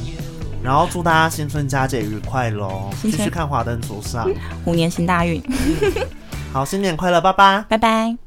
[0.64, 2.90] 然后祝大家新春佳节愉快喽！
[3.00, 4.28] 继续看华灯初上，
[4.64, 5.40] 虎年行大运。
[6.52, 8.18] 好，新年快乐，拜拜，拜拜。